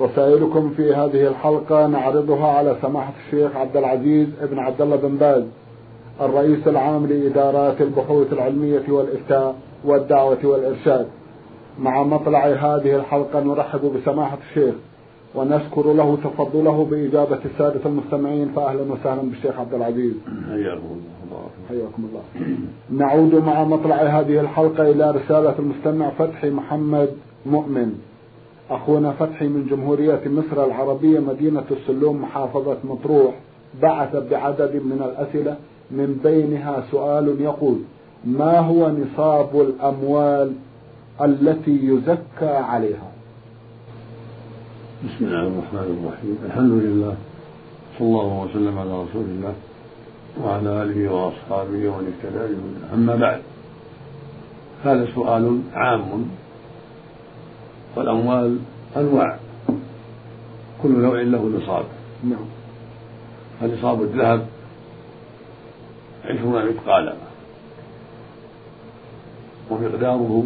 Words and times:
رسائلكم 0.00 0.70
في 0.76 0.94
هذه 0.94 1.26
الحلقة 1.28 1.86
نعرضها 1.86 2.46
على 2.46 2.76
سماحة 2.82 3.12
الشيخ 3.26 3.56
عبد 3.56 3.76
العزيز 3.76 4.28
بن 4.42 4.58
عبد 4.58 4.80
الله 4.80 4.96
بن 4.96 5.16
باز 5.16 5.44
الرئيس 6.20 6.68
العام 6.68 7.06
لإدارات 7.06 7.80
البحوث 7.80 8.32
العلمية 8.32 8.82
والإفتاء 8.88 9.54
والدعوة 9.84 10.38
والإرشاد. 10.44 11.06
مع 11.80 12.02
مطلع 12.02 12.46
هذه 12.46 12.96
الحلقة 12.96 13.40
نرحب 13.40 13.80
بسماحة 13.80 14.38
الشيخ 14.48 14.74
ونشكر 15.34 15.92
له 15.92 16.18
تفضله 16.24 16.84
بإجابة 16.90 17.38
السادة 17.44 17.80
المستمعين 17.86 18.48
فأهلا 18.56 18.92
وسهلا 18.92 19.22
بالشيخ 19.22 19.58
عبد 19.58 19.74
العزيز. 19.74 20.14
حياكم 20.48 21.00
الله. 21.24 21.46
حياكم 21.68 22.08
الله. 22.10 22.22
نعود 22.90 23.34
مع 23.34 23.64
مطلع 23.64 23.96
هذه 23.96 24.40
الحلقة 24.40 24.90
إلى 24.90 25.10
رسالة 25.10 25.54
المستمع 25.58 26.10
فتحي 26.10 26.50
محمد 26.50 27.08
مؤمن. 27.46 28.07
أخونا 28.70 29.12
فتحي 29.12 29.48
من 29.48 29.66
جمهورية 29.70 30.20
مصر 30.26 30.64
العربية 30.64 31.20
مدينة 31.20 31.64
السلوم 31.70 32.22
محافظة 32.22 32.76
مطروح 32.84 33.34
بعث 33.82 34.16
بعدد 34.16 34.74
من 34.74 35.02
الأسئلة 35.04 35.56
من 35.90 36.20
بينها 36.24 36.84
سؤال 36.90 37.40
يقول 37.40 37.78
ما 38.24 38.58
هو 38.58 38.90
نصاب 38.90 39.60
الأموال 39.60 40.52
التي 41.20 41.78
يزكى 41.86 42.48
عليها؟ 42.48 43.08
بسم 45.04 45.24
الله 45.24 45.42
الرحمن 45.46 45.98
الرحيم. 46.02 46.38
الحمد 46.46 46.70
لله 46.70 47.14
صلى 47.98 48.08
الله 48.08 48.42
وسلم 48.44 48.78
على 48.78 48.90
رسول 48.90 49.24
الله 49.24 49.54
وعلى 50.44 50.82
آله 50.82 51.12
وأصحابه 51.12 51.88
ومن 51.88 52.12
اهتدى 52.12 52.54
أما 52.94 53.16
بعد 53.16 53.40
هذا 54.84 55.08
سؤال 55.14 55.60
عام 55.74 56.24
والأموال 57.96 58.58
أنواع. 58.96 59.38
كل 60.82 60.88
نوع 60.88 61.20
له 61.20 61.58
نصاب. 61.58 61.84
نعم. 62.24 62.46
فنصاب 63.60 64.02
الذهب 64.02 64.46
عشرون 66.24 66.68
مثقالا. 66.68 67.14
ومقداره 69.70 70.44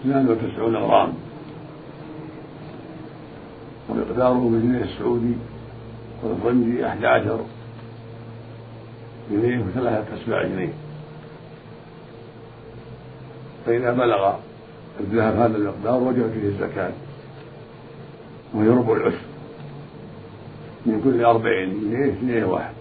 اثنان 0.00 0.28
وتسعون 0.28 0.76
غرام. 0.76 1.12
ومقداره 3.88 4.48
بالجنيه 4.52 4.84
السعودي 4.84 5.34
والفرنجي 6.22 6.86
أحد 6.86 7.04
عشر. 7.04 7.40
جنيه 9.30 9.64
وثلاثة 9.64 10.22
أسباع 10.22 10.42
جنيه. 10.42 10.72
فإذا 13.66 13.92
بلغ 13.92 14.32
الذهب 15.00 15.34
هذا 15.36 15.56
المقدار 15.56 16.02
وجب 16.02 16.30
فيه 16.32 16.48
الزكاة. 16.48 16.92
وهي 18.54 18.68
ربع 18.68 18.92
العشر. 18.92 19.24
من 20.86 21.00
كل 21.04 21.24
أربعين 21.24 21.80
جنيه 21.80 22.14
جنيه 22.22 22.44
واحد. 22.44 22.74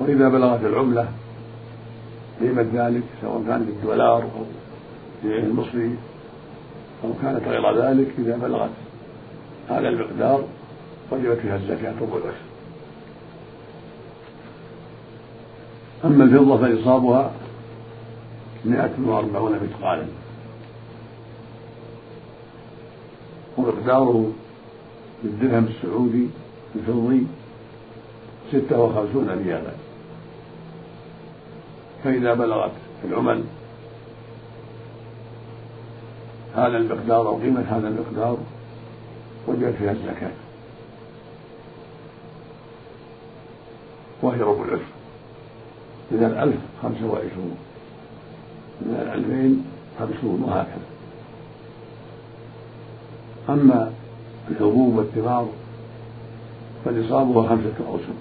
وإذا 0.00 0.28
بلغت 0.28 0.64
العملة 0.64 1.08
قيمة 2.40 2.66
ذلك 2.74 3.02
سواء 3.22 3.42
كان 3.46 3.64
بالدولار 3.64 4.22
أو 4.22 4.44
بالجنيه 5.22 5.46
المصري 5.46 5.96
أو 7.04 7.10
كانت 7.22 7.48
غير 7.48 7.82
ذلك 7.82 8.08
إذا 8.18 8.36
بلغت 8.36 8.70
هذا 9.68 9.88
المقدار 9.88 10.44
وجبت 11.10 11.38
فيها 11.38 11.56
الزكاة 11.56 11.94
ربع 12.00 12.16
العشر. 12.16 12.44
أما 16.04 16.24
الفضة 16.24 16.56
فنصابها 16.56 17.30
مائة 18.64 18.94
وأربعون 19.06 19.52
مثقالا 19.52 20.06
ومقداره 23.56 24.32
بالدرهم 25.22 25.64
السعودي 25.64 26.28
الفضي 26.76 27.26
ستة 28.52 28.80
وخمسون 28.80 29.28
ريالا. 29.30 29.70
فإذا 32.04 32.34
بلغت 32.34 32.72
العمل 33.04 33.44
هذا 36.56 36.76
المقدار 36.76 37.28
أو 37.28 37.36
قيمة 37.36 37.60
هذا 37.60 37.88
المقدار 37.88 38.38
وجبت 39.46 39.74
فيها 39.78 39.92
الزكاة. 39.92 40.32
وهي 44.22 44.40
ربع 44.40 44.64
العشر. 44.64 44.82
من 46.10 46.24
الألف 46.24 46.60
خمسة 46.82 47.06
وعشرون. 47.06 47.56
من 48.80 48.94
الألفين 49.02 49.64
خمسون 49.98 50.42
وهكذا. 50.42 50.88
أما 53.48 53.92
الحبوب 54.50 54.96
والثمار 54.96 55.48
فنصابها 56.84 57.48
خمسة 57.48 57.74
أوسق 57.88 58.14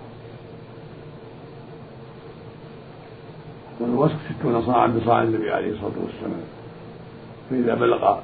والوسق 3.79 4.15
ستون 4.39 4.65
صاعا 4.65 4.87
بصاع 4.87 5.23
النبي 5.23 5.51
عليه 5.51 5.71
الصلاة 5.71 5.97
والسلام. 6.03 6.43
فإذا 7.49 7.75
بلغ 7.75 8.17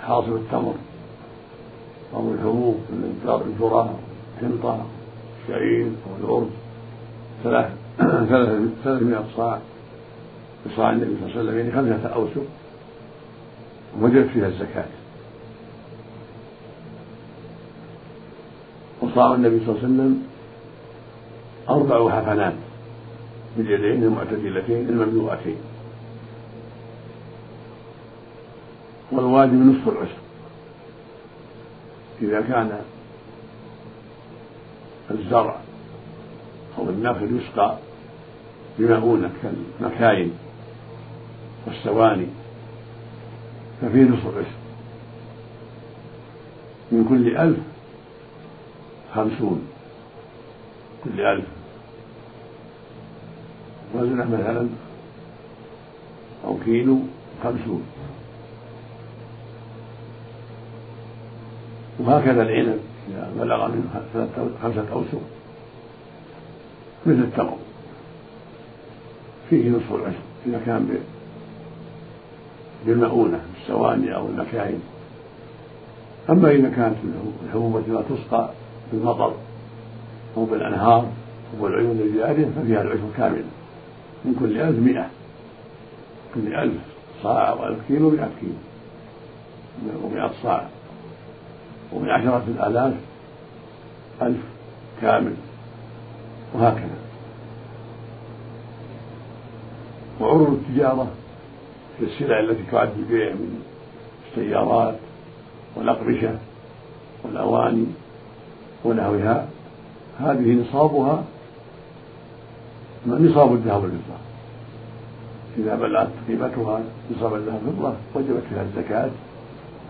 حاصل 0.00 0.36
التمر 0.36 0.74
أو 2.14 2.34
الحبوب 2.34 2.74
من 2.90 3.20
الذرة 3.26 3.98
الحنطة 4.38 4.84
الشعير 5.42 5.86
أو 5.86 6.24
الأرز 6.24 6.50
ثلاث 7.44 7.70
ثلاثمائة 8.84 9.24
صاع. 9.36 9.58
النبي 10.66 11.16
صلى 11.16 11.26
الله 11.26 11.38
عليه 11.38 11.40
وسلم 11.40 11.58
يعني 11.58 11.72
خمسة 11.72 12.14
أوسق 12.14 12.46
وجدت 14.00 14.30
فيها 14.30 14.46
الزكاة. 14.46 14.84
وصاع 19.02 19.34
النبي 19.34 19.60
صلى 19.66 19.68
الله 19.68 19.78
عليه 19.84 19.94
وسلم 19.94 20.22
أربع 21.68 22.10
حفنات 22.10 22.54
باليدين 23.56 24.02
المعتدلتين 24.02 24.88
المملوءتين. 24.88 25.56
والواجب 29.12 29.52
نصف 29.52 29.88
العشر. 29.88 30.18
إذا 32.22 32.40
كان 32.40 32.80
الزرع 35.10 35.56
أو 36.78 36.88
النخل 36.88 37.36
يسقى 37.36 37.76
بمؤونة 38.78 39.30
كالمكاين. 39.42 40.32
والسواني 41.68 42.26
ففيه 43.82 44.02
نصف 44.02 44.26
العشر 44.26 44.58
من 46.92 47.06
كل 47.08 47.36
ألف 47.36 47.58
خمسون. 49.14 49.68
كل 51.04 51.20
ألف. 51.20 51.44
وزنه 53.94 54.24
مثلا 54.24 54.68
أو 56.44 56.56
كيلو 56.64 56.98
خمسون. 57.44 57.82
وهكذا 61.98 62.42
العنب 62.42 62.80
إذا 63.08 63.32
بلغ 63.38 63.68
من 63.68 64.04
خمسة 64.62 64.92
أوسق. 64.92 65.22
مثل 67.06 67.18
التمر. 67.18 67.56
فيه 69.50 69.70
نصف 69.70 69.94
العشر 69.94 70.18
إذا 70.46 70.62
كان 70.66 70.98
بالمؤونة 72.88 73.40
بالسواني 73.54 74.14
أو 74.14 74.26
المكاين. 74.26 74.80
أما 76.30 76.50
إذا 76.50 76.68
كانت 76.68 76.96
الحبوب 77.46 77.76
التي 77.76 77.90
لا 77.90 78.02
تسقى 78.02 78.50
بالمطر 78.92 79.34
أو 80.36 80.44
بالأنهار 80.44 81.06
أو 81.54 81.62
بالعيون 81.62 82.00
الجارية 82.00 82.46
ففيها 82.56 82.82
العشر 82.82 83.10
كاملة 83.16 83.44
من 84.24 84.36
كل 84.40 84.60
ألف 84.60 84.78
مئة. 84.78 85.06
كل 86.34 86.54
ألف 86.54 86.80
صاع 87.22 87.48
أو 87.48 87.66
ألف 87.66 87.78
كيلو 87.88 88.10
مئة 88.10 88.30
كيلو. 88.40 88.52
ومئة 90.04 90.30
صاع. 90.42 90.68
ومن 91.92 92.10
عشرة 92.10 92.44
الآلاف 92.48 92.94
ألف 94.22 94.40
كامل. 95.00 95.34
وهكذا. 96.54 96.98
وعروض 100.20 100.52
التجارة 100.52 101.08
في 101.98 102.04
السلع 102.04 102.40
التي 102.40 102.62
تعد 102.70 102.90
البيع 102.98 103.32
من 103.32 103.62
السيارات 104.30 104.94
والأقمشة 105.76 106.38
والأواني 107.24 107.86
ونحوها 108.84 109.48
هذه 110.20 110.52
نصابها 110.52 111.24
نصاب 113.06 113.52
الذهب 113.52 113.82
والفضة. 113.82 114.18
إذا 115.58 115.74
بلغت 115.74 116.10
قيمتها 116.28 116.80
نصاب 117.16 117.34
الذهب 117.34 117.60
والفضة 117.66 117.94
وجبت 118.14 118.42
فيها 118.50 118.62
الزكاة 118.62 119.10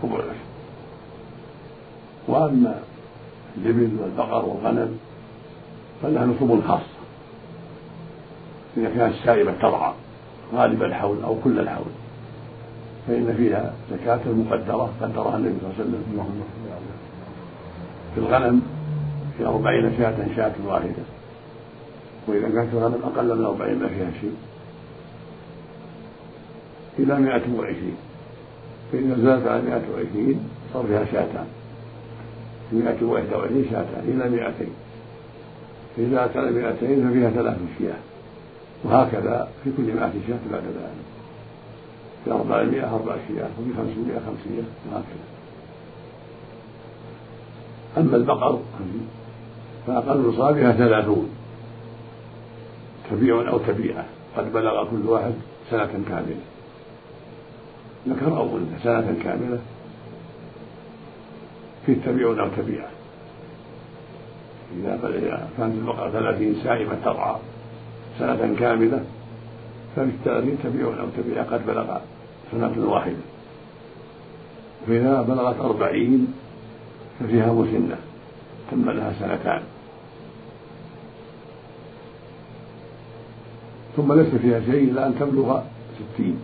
ربع 0.03 0.15
العشر 0.15 0.49
وأما 2.27 2.79
الإبل 3.57 3.89
والبقر 4.01 4.45
والغنم 4.45 4.99
فلها 6.01 6.25
نصوب 6.25 6.61
خاصة. 6.67 6.99
إذا 8.77 8.89
كانت 8.89 9.15
سائمة 9.25 9.51
ترعى 9.51 9.93
غالب 10.53 10.83
الحول 10.83 11.23
أو 11.23 11.35
كل 11.43 11.59
الحول. 11.59 11.91
فإن 13.07 13.33
فيها 13.37 13.73
زكاة 13.91 14.19
مقدرة 14.27 14.89
قدرها 15.01 15.37
النبي 15.37 15.55
صلى 15.61 15.69
الله 15.69 15.75
عليه 15.79 15.83
وسلم 15.83 16.03
في 18.15 18.19
الغنم 18.19 18.61
في 19.37 19.45
أربعين 19.45 19.97
شاة 19.97 20.35
شاة 20.35 20.53
واحدة. 20.65 21.03
وإذا 22.27 22.49
كانت 22.49 22.73
الغنم 22.73 22.99
أقل 23.03 23.37
من 23.37 23.45
أربعين 23.45 23.79
ما 23.79 23.87
فيها 23.87 24.11
شيء. 24.21 24.35
إلى 26.99 27.19
مائة 27.19 27.41
وعشرين. 27.57 27.97
فإذا 28.91 29.17
زادت 29.23 29.47
على 29.47 29.61
مائة 29.61 29.83
وعشرين 29.93 30.39
صار 30.73 30.83
فيها 30.87 31.05
شاتان 31.05 31.45
مائة 32.71 33.03
وإحدى 33.03 33.35
وعشرين 33.35 33.65
شاتان 33.71 34.03
إلى 34.03 34.29
مائتين 34.29 34.73
إذا 35.97 36.31
على 36.35 36.51
مائتين 36.51 37.09
ففيها 37.09 37.29
ثلاث 37.29 37.57
شياة. 37.77 38.08
وهكذا 38.83 39.47
في 39.63 39.71
كل 39.77 39.93
مائة 39.93 40.11
شاة 40.27 40.39
بعد 40.51 40.63
ذلك. 40.63 41.05
في 42.25 42.31
أربعمائة 42.31 42.95
أربع 42.95 43.15
شياه 43.27 43.49
وفي 43.59 43.73
خمسمائة 43.77 44.19
خمسية 44.19 44.63
وهكذا. 44.91 45.25
أما 47.97 48.15
البقر 48.15 48.59
فأقل 49.87 50.19
نصابها 50.19 50.71
ثلاثون 50.71 51.29
تبيع 53.11 53.49
أو 53.49 53.57
تبيعة. 53.57 54.05
قد 54.37 54.53
بلغ 54.53 54.89
كل 54.91 55.05
واحد 55.05 55.33
سنة 55.69 56.03
كاملة. 56.09 56.41
ذكر 58.07 58.37
أو 58.37 58.57
أنثى 58.57 58.83
سنة 58.83 59.15
كاملة 59.23 59.59
في 61.85 61.95
تبيع 61.95 62.27
أو 62.27 62.47
تبيعة 62.57 62.89
إذا 64.77 65.47
كانت 65.57 65.75
البقرة 65.75 66.11
ثلاثين 66.11 66.55
سائمة 66.63 66.95
ترعى. 67.05 67.35
سنة 68.19 68.55
كاملة 68.59 69.03
الثلاثين 69.97 70.57
تبيع 70.63 70.87
أو 70.87 71.07
تبيعة 71.17 71.45
قد 71.45 71.67
بلغ 71.67 71.97
سنة 72.51 72.91
واحدة. 72.91 73.15
فإذا 74.87 75.21
بلغت 75.21 75.59
أربعين 75.59 76.33
ففيها 77.19 77.53
مسنة 77.53 77.97
تم 78.71 78.89
لها 78.89 79.13
سنتان. 79.19 79.61
ثم 83.97 84.13
ليس 84.13 84.35
فيها 84.35 84.59
شيء 84.59 84.83
إلا 84.91 85.07
أن 85.07 85.19
تبلغ 85.19 85.61
ستين. 85.95 86.39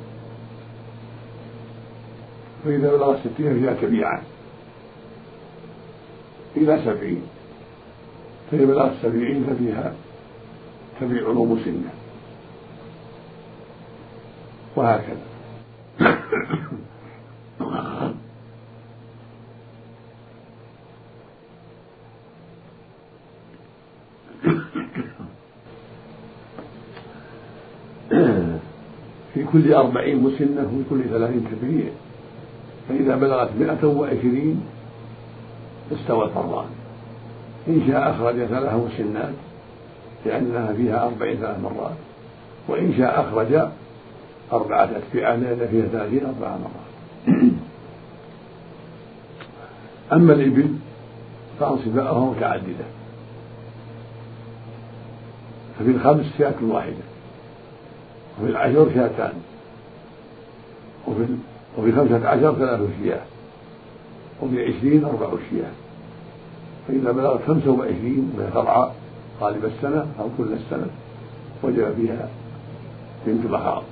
فإذا 2.66 2.92
بلغت 2.92 3.19
ستين 3.19 3.60
فيها 3.60 3.74
تبيعة 3.81 4.21
إلى 6.57 6.81
سبعين. 6.86 7.21
فإذا 8.51 8.66
بلغت 8.66 8.94
سبعين 9.01 9.45
ففيها 9.50 9.94
تبيع 11.01 11.31
مسنة 11.31 11.89
وهكذا. 14.75 15.18
في 29.33 29.44
كل 29.44 29.74
أربعين 29.74 30.24
مسنة 30.24 30.62
وفي 30.63 30.89
كل 30.89 31.09
ثلاثين 31.09 31.45
تبريع 31.51 31.89
فإذا 32.89 33.15
بلغت 33.15 33.50
مئة 33.59 33.88
وعشرين 33.88 34.62
استوى 35.92 36.25
الفرضان 36.25 36.65
إن 37.68 37.81
شاء 37.88 38.12
أخرج 38.12 38.45
ثلاث 38.45 38.74
مسنات 38.74 39.33
لأنها 40.25 40.74
فيها 40.74 41.06
أربعين 41.06 41.38
ثلاث 41.38 41.60
مرات 41.60 41.95
وإن 42.68 42.94
شاء 42.98 43.22
أخرج 43.22 43.69
أربعة 44.54 44.83
أتبعة 44.83 45.36
لأن 45.36 45.68
فيها 45.72 45.86
ثلاثين 45.88 46.25
أربع 46.25 46.57
مرات. 46.57 47.51
أما 50.13 50.33
الإبل 50.33 50.69
فأنصباؤها 51.60 52.31
متعددة. 52.31 52.86
ففي 55.80 55.92
الخمس 55.92 56.25
شاة 56.38 56.54
واحدة 56.62 57.06
وفي 58.39 58.51
العشر 58.51 58.89
شاتان 58.95 59.33
وفي 61.07 61.25
وفي 61.78 61.92
خمسة 61.92 62.28
عشر 62.28 62.56
ثلاث 62.56 62.80
شياه 63.04 63.21
وفي 64.42 64.63
عشرين 64.63 65.06
أربع 65.06 65.30
شياه 65.50 65.71
فإذا 66.88 67.12
بلغت 67.12 67.39
خمسة 67.48 67.71
وعشرين 67.71 68.33
ترعى 68.54 68.89
غالب 69.41 69.65
السنة 69.65 70.05
أو 70.19 70.29
كل 70.37 70.53
السنة 70.53 70.87
وجب 71.63 71.95
فيها 71.95 72.29
بنت 73.27 73.45
بخار 73.45 73.83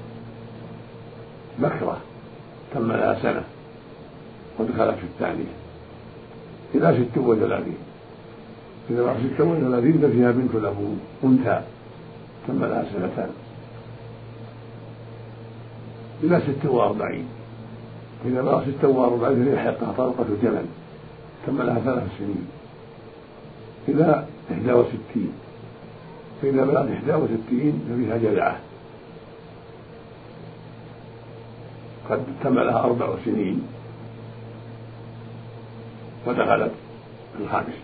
بكرة 1.60 1.98
تم 2.74 2.92
لها 2.92 3.22
سنة 3.22 3.44
ودخلت 4.60 4.96
في 4.96 5.04
الثانية. 5.04 5.54
إلى 6.76 7.06
ست 7.06 7.18
وثلاثين 7.18 7.78
إذا 8.90 9.04
بلغت 9.04 9.18
ست 9.18 9.42
وثلاثين 9.42 10.02
ففيها 10.02 10.32
بنت 10.32 10.56
لبون 10.56 11.00
أنثى 11.24 11.62
تم 12.48 12.66
لها 12.66 12.86
سنتان. 12.94 13.30
إلى 16.24 16.42
ست 16.42 16.66
وأربعين. 16.66 17.26
إذا 18.26 18.42
بلغ 18.42 18.64
ست 18.64 18.86
وأربعين 18.86 19.46
فليحقها 19.46 19.94
طلقة 19.98 20.26
جمل 20.44 20.66
تم 21.48 21.62
لها 21.62 21.80
ثلاث 21.80 22.04
سنين. 22.18 22.48
إلى 23.88 24.26
إحدى 24.52 24.74
وستين. 24.74 25.34
فإذا 26.42 26.66
بلغت 26.66 26.92
إحدى 26.92 27.14
وستين 27.14 27.82
ففيها 27.90 28.18
جذعة 28.18 28.60
قد 32.10 32.24
تم 32.44 32.60
لها 32.60 32.80
أربع 32.80 33.16
سنين. 33.26 33.68
ودخلت 36.28 36.72
الخامسة 37.40 37.84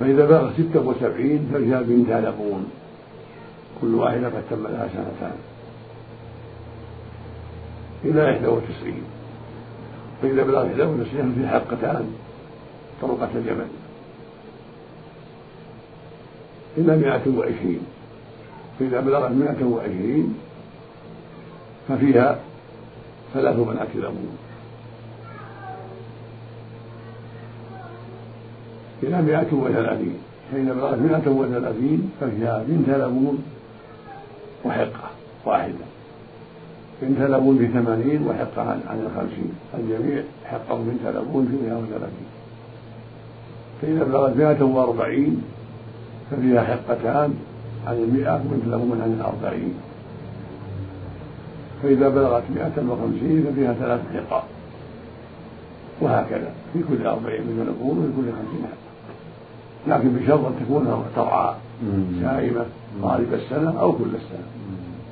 فإذا 0.00 0.26
بلغ 0.26 0.52
ستة 0.52 0.80
وسبعين 0.80 1.50
ففيها 1.54 1.82
بنت 1.82 2.10
لبون 2.10 2.70
كل 3.80 3.94
واحدة 3.94 4.26
قد 4.26 4.42
تم 4.50 4.66
لها 4.66 4.88
سنتان. 4.88 5.36
إلى 8.04 8.32
إحدى 8.32 8.46
وتسعين. 8.46 9.02
فإذا 10.24 10.42
بلغ 10.42 10.66
إحدى 10.66 10.82
وتسعين 10.82 11.34
في 11.38 11.48
حقتان 11.48 12.14
طرقة 13.02 13.28
الجمل 13.34 13.66
إلى 16.78 16.96
مائة 16.96 17.36
وعشرين. 17.36 17.80
فإذا 18.78 19.00
بلغت 19.00 19.30
مائة 19.30 19.64
وعشرين 19.64 20.34
ففيها 21.88 22.38
ثلاث 23.34 23.56
بنات 23.56 23.88
لبون 23.94 24.38
إلى 29.02 29.22
مائة 29.22 29.54
وثلاثين. 29.54 30.18
فإذا 30.52 30.72
بلغت 30.72 30.98
مائة 30.98 31.28
وثلاثين 31.28 32.10
ففيها 32.20 32.64
بنت 32.68 32.88
لبون 32.88 33.44
وحقة 34.64 35.10
واحدة. 35.44 35.93
بنت 37.02 37.20
لبون 37.20 37.58
في 37.58 37.66
ثمانين 37.66 38.26
وحقة 38.26 38.62
عن, 38.62 38.80
عن 38.88 38.98
الخمسين. 39.06 39.52
الجميع 39.78 40.22
حقه 40.44 40.76
بنت 40.76 41.16
لبون 41.16 41.46
في 41.46 41.68
مائة 41.68 41.78
وثلاثين. 41.78 42.28
فإذا 43.82 44.04
بلغت 44.04 44.36
مائة 44.36 44.62
وأربعين 44.62 45.42
ففيها 46.30 46.62
حقتان 46.64 47.34
عن 47.86 47.94
المئة 47.94 48.36
بنت 48.36 48.74
لبون 48.74 49.00
عن 49.00 49.12
الأربعين. 49.20 49.74
فإذا 51.82 52.08
بلغت 52.08 52.42
مائة 52.54 52.88
وخمسين 52.88 53.46
ففيها 53.50 53.72
ثلاث 53.72 54.00
حقات 54.14 54.44
وهكذا. 56.00 56.50
في 56.72 56.78
كل 56.88 57.06
أربعين 57.06 57.42
من 57.42 57.66
لبون 57.68 57.98
وفي 57.98 58.12
كل 58.16 58.32
خمسين 58.32 58.64
حقة 58.64 58.84
لكن 59.86 60.08
بشرط 60.08 60.44
أن 60.44 60.54
تكون 60.64 61.04
ترعى. 61.16 61.54
سائمة 62.20 62.64
غالب 63.02 63.34
السنة 63.34 63.80
أو 63.80 63.92
كل 63.92 64.04
السنة. 64.04 64.46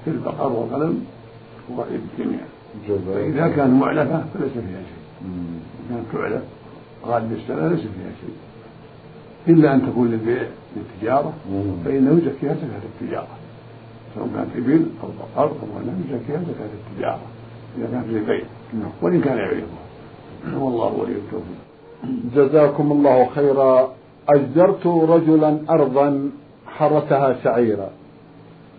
في 0.04 0.10
البقر 0.10 0.52
والغنم 0.52 1.04
والجميع 1.68 2.40
فإذا 3.06 3.48
كان 3.48 3.70
معلفة 3.80 4.24
فليس 4.34 4.52
فيها 4.52 4.82
شيء. 4.90 5.02
إذا 5.90 6.02
كانت 6.12 6.12
تعلف 6.12 6.42
غالب 7.06 7.32
السنة 7.32 7.68
ليس 7.68 7.80
فيها 7.80 8.12
شيء. 8.20 8.36
إلا 9.48 9.74
أن 9.74 9.86
تكون 9.86 10.10
للبيع 10.10 10.42
للتجارة 10.76 11.32
فإنه 11.84 12.10
يزكيها 12.10 12.54
زكاة 12.54 12.82
التجارة. 13.00 13.28
سواء 14.14 14.28
كانت 14.34 14.56
إبل 14.56 14.86
أو 15.02 15.08
بقر 15.08 15.44
أو 15.44 15.78
غنم 15.78 16.04
يزكيها 16.10 16.40
زكاة 16.40 16.70
التجارة. 16.90 17.20
إذا 17.78 17.86
كان 17.92 18.02
في 18.02 18.18
البيت 18.18 18.44
نعم. 18.74 18.90
وإن 19.02 19.20
كان 19.20 19.36
يعرفه 19.38 19.66
والله 20.58 20.92
ولي 20.92 21.12
التوفيق. 21.12 21.60
جزاكم 22.34 22.92
الله 22.92 23.28
خيرا. 23.34 23.92
أجرت 24.28 24.86
رجلا 24.86 25.58
أرضا 25.70 26.30
حرثها 26.66 27.36
شعيرا. 27.44 27.90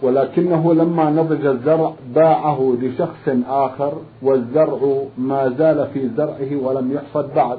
ولكنه 0.03 0.73
لما 0.73 1.09
نضج 1.09 1.45
الزرع 1.45 1.93
باعه 2.15 2.77
لشخص 2.81 3.29
آخر 3.47 3.93
والزرع 4.21 5.03
ما 5.17 5.49
زال 5.57 5.87
في 5.93 6.09
زرعه 6.17 6.55
ولم 6.63 6.91
يحصد 6.91 7.33
بعد. 7.35 7.57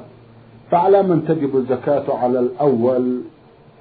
فعلى 0.71 1.03
من 1.03 1.25
تجب 1.27 1.57
الزكاة 1.57 2.17
على 2.17 2.39
الأول 2.39 3.21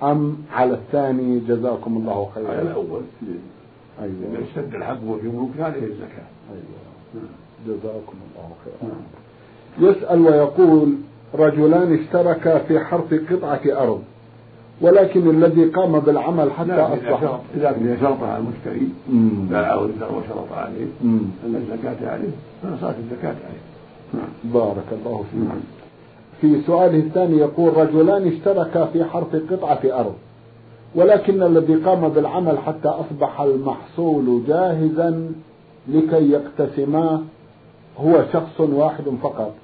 أم 0.03 0.37
على 0.53 0.75
الثاني؟ 0.75 1.39
جزاكم 1.39 1.97
الله 1.97 2.29
خيرا. 2.35 2.49
على 2.49 2.63
الأول. 2.63 3.03
أيوة. 4.03 4.15
إذا 4.33 4.45
اشتد 4.45 4.75
الحق 4.75 4.99
وفي 5.09 5.29
ملك 5.29 5.61
عليه 5.61 5.83
الزكاة. 5.83 6.29
أيوة. 6.53 7.25
جزاكم 7.67 8.17
الله 8.25 8.51
خيرا. 8.65 8.93
يسأل 9.91 10.21
ويقول 10.21 10.95
رجلان 11.35 11.99
اشتركا 11.99 12.59
في 12.59 12.81
حرث 12.81 13.15
قطعة 13.33 13.83
أرض. 13.83 14.03
ولكن 14.81 15.31
الذي 15.31 15.65
قام 15.65 16.01
بالعمل 16.01 16.53
حتى 16.53 16.73
أصبح 16.73 17.39
إذا 17.57 17.73
كان 17.73 17.97
شرطها 18.01 18.39
المشتري 18.39 18.89
باعه 19.51 19.81
وشرط 19.83 20.53
عليه 20.53 20.87
أن 21.05 21.31
الزكاة 21.45 22.11
عليه 22.11 22.31
فصارت 22.63 22.97
الزكاة 22.99 23.29
عليه. 23.29 23.65
نعم. 24.15 24.29
بارك 24.55 24.85
الله 24.93 25.25
فيك. 25.33 25.49
نعم. 25.49 25.61
في 26.41 26.61
سؤاله 26.67 26.99
الثاني 26.99 27.37
يقول 27.37 27.77
رجلان 27.77 28.29
اشتركا 28.29 28.85
في 28.85 29.05
حرث 29.05 29.37
قطعة 29.51 29.81
أرض 29.85 30.15
ولكن 30.95 31.43
الذي 31.43 31.75
قام 31.75 32.09
بالعمل 32.09 32.59
حتى 32.59 32.89
أصبح 32.89 33.41
المحصول 33.41 34.43
جاهزا 34.49 35.33
لكي 35.89 36.31
يقتسما 36.31 37.23
هو 37.99 38.25
شخص 38.33 38.61
واحد 38.61 39.05
فقط. 39.23 39.55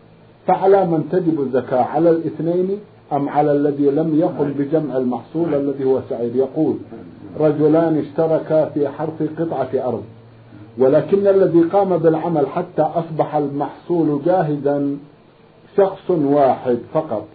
فعلى 0.47 0.87
من 0.87 1.09
تجب 1.13 1.41
الزكاة؟ 1.41 1.85
على 1.85 2.11
الاثنين 2.11 2.79
أم 3.13 3.29
على 3.29 3.53
الذي 3.53 3.91
لم 3.91 4.19
يقم 4.19 4.53
بجمع 4.59 4.97
المحصول 4.97 5.55
الذي 5.55 5.85
هو 5.85 6.01
سعيد؟ 6.11 6.37
يقول 6.37 6.77
رجلان 7.41 7.99
اشتركا 7.99 8.65
في 8.65 8.89
حرث 8.89 9.23
قطعة 9.39 9.89
أرض 9.89 10.05
ولكن 10.79 11.27
الذي 11.27 11.61
قام 11.61 11.97
بالعمل 11.97 12.47
حتى 12.47 12.83
أصبح 12.83 13.35
المحصول 13.35 14.21
جاهزا 14.25 14.97
شخص 15.77 16.11
واحد 16.11 16.79
فقط. 16.95 17.27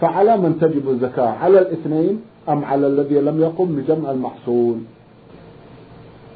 فعلى 0.00 0.36
من 0.36 0.58
تجب 0.60 0.88
الزكاة؟ 0.90 1.28
على 1.28 1.58
الاثنين 1.58 2.20
أم 2.48 2.64
على 2.64 2.86
الذي 2.86 3.20
لم 3.20 3.40
يقم 3.40 3.64
بجمع 3.76 4.10
المحصول؟ 4.10 4.76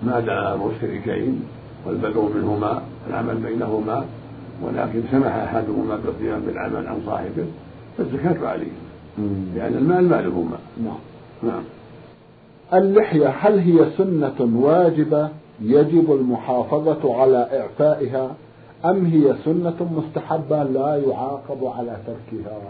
ما 0.03 0.21
دام 0.21 0.61
مشتركين 0.67 1.43
والبدء 1.87 2.23
منهما 2.35 2.83
العمل 3.11 3.35
بينهما 3.35 4.05
ولكن 4.63 5.03
سمح 5.13 5.35
أحدهما 5.35 5.97
بالقيام 5.97 6.41
بالعمل 6.41 6.87
عن 6.87 6.97
صاحبه؟ 7.07 7.45
فالزكاة 8.01 8.49
عليه 8.49 8.73
لأن 9.55 9.75
المال 9.75 10.09
مالهما 10.09 10.59
نعم. 10.85 10.99
نعم. 11.43 11.63
اللحية 12.73 13.29
هل 13.29 13.59
هي 13.59 13.87
سنة 13.99 14.61
واجبة 14.63 15.29
يجب 15.61 16.13
المحافظة 16.13 17.21
على 17.21 17.49
إعفائها 17.61 18.35
أم 18.85 19.07
هي 19.07 19.35
سنة 19.45 19.91
مستحبة 19.97 20.63
لا 20.63 20.97
يعاقب 20.97 21.65
على 21.65 21.97
تركها؟ 22.07 22.61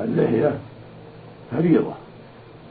اللحية 0.00 0.58
فريضة. 1.50 1.92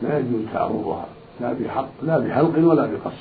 لا 0.02 0.20
يجوز 0.20 0.42
تعرضها. 0.54 1.06
لا 1.42 1.54
بحق 1.54 1.90
لا 2.04 2.20
بحلق 2.20 2.58
ولا 2.58 2.86
بقص 2.86 3.18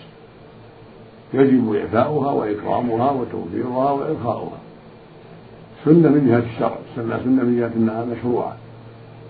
يجب 1.34 1.74
إعفاؤها 1.74 2.32
وإكرامها 2.32 3.10
وتوفيرها 3.10 3.90
وإرخاؤها. 3.90 4.58
سنة 5.84 6.08
من 6.08 6.26
جهة 6.28 6.38
الشرع 6.54 6.78
تسمى 6.94 7.14
سنة 7.24 7.42
من 7.42 7.56
جهة 7.58 7.72
أنها 7.76 8.04
مشروعة. 8.04 8.56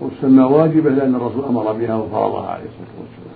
وتسمى 0.00 0.42
واجبة 0.42 0.90
لأن 0.90 1.14
الرسول 1.14 1.44
أمر 1.44 1.72
بها 1.72 1.94
وفرضها 1.94 2.46
عليه 2.50 2.64
الصلاة 2.64 2.94
والسلام. 3.00 3.34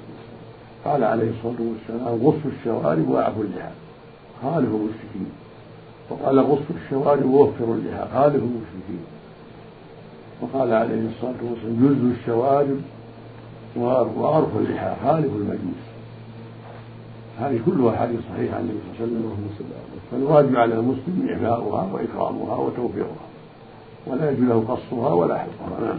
قال 0.85 1.05
عليه 1.05 1.31
الصلاة 1.31 1.69
والسلام 1.69 2.27
غص 2.27 2.43
الشوارب 2.59 3.09
وأعفوا 3.09 3.43
اللحى. 3.43 3.71
خالفوا 4.43 4.79
المشركين 4.79 5.31
وقال 6.11 6.41
غص 6.41 6.67
الشوارب 6.85 7.25
ووفروا 7.25 7.75
اللحى. 7.75 8.07
خالفوا 8.15 8.49
المشركين 8.49 9.05
وقال 10.41 10.73
عليه 10.73 11.09
الصلاة 11.09 11.51
والسلام 11.51 11.77
جز 11.81 12.19
الشوارب 12.21 12.81
وأرف 14.17 14.57
اللحى. 14.57 14.95
خالف 15.05 15.33
المجوس 15.37 15.88
هذه 17.39 17.61
كلها 17.67 17.97
حديث 17.97 18.21
صحيح 18.35 18.55
عن 18.55 18.61
النبي 18.61 18.79
صلى 18.99 19.07
الله 19.07 19.37
عليه 19.37 19.55
وسلم 19.55 19.69
فالواجب 20.11 20.57
على 20.57 20.75
المسلم 20.75 21.29
إعفاؤها 21.31 21.89
وإكرامها 21.93 22.57
وتوفيرها 22.57 23.27
ولا 24.07 24.31
يجوز 24.31 24.49
له 24.49 24.65
قصها 24.69 25.13
ولا 25.13 25.39
حفظها. 25.39 25.81
نعم. 25.87 25.99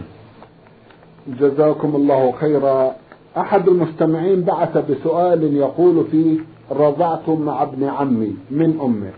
جزاكم 1.40 1.96
الله 1.96 2.32
خيرا. 2.32 2.94
أحد 3.36 3.68
المستمعين 3.68 4.42
بعث 4.44 4.78
بسؤال 4.90 5.56
يقول 5.56 6.04
فيه 6.10 6.38
رضعت 6.70 7.28
مع 7.28 7.62
ابن 7.62 7.84
عمي 7.84 8.36
من 8.50 8.78
أمه 8.82 9.12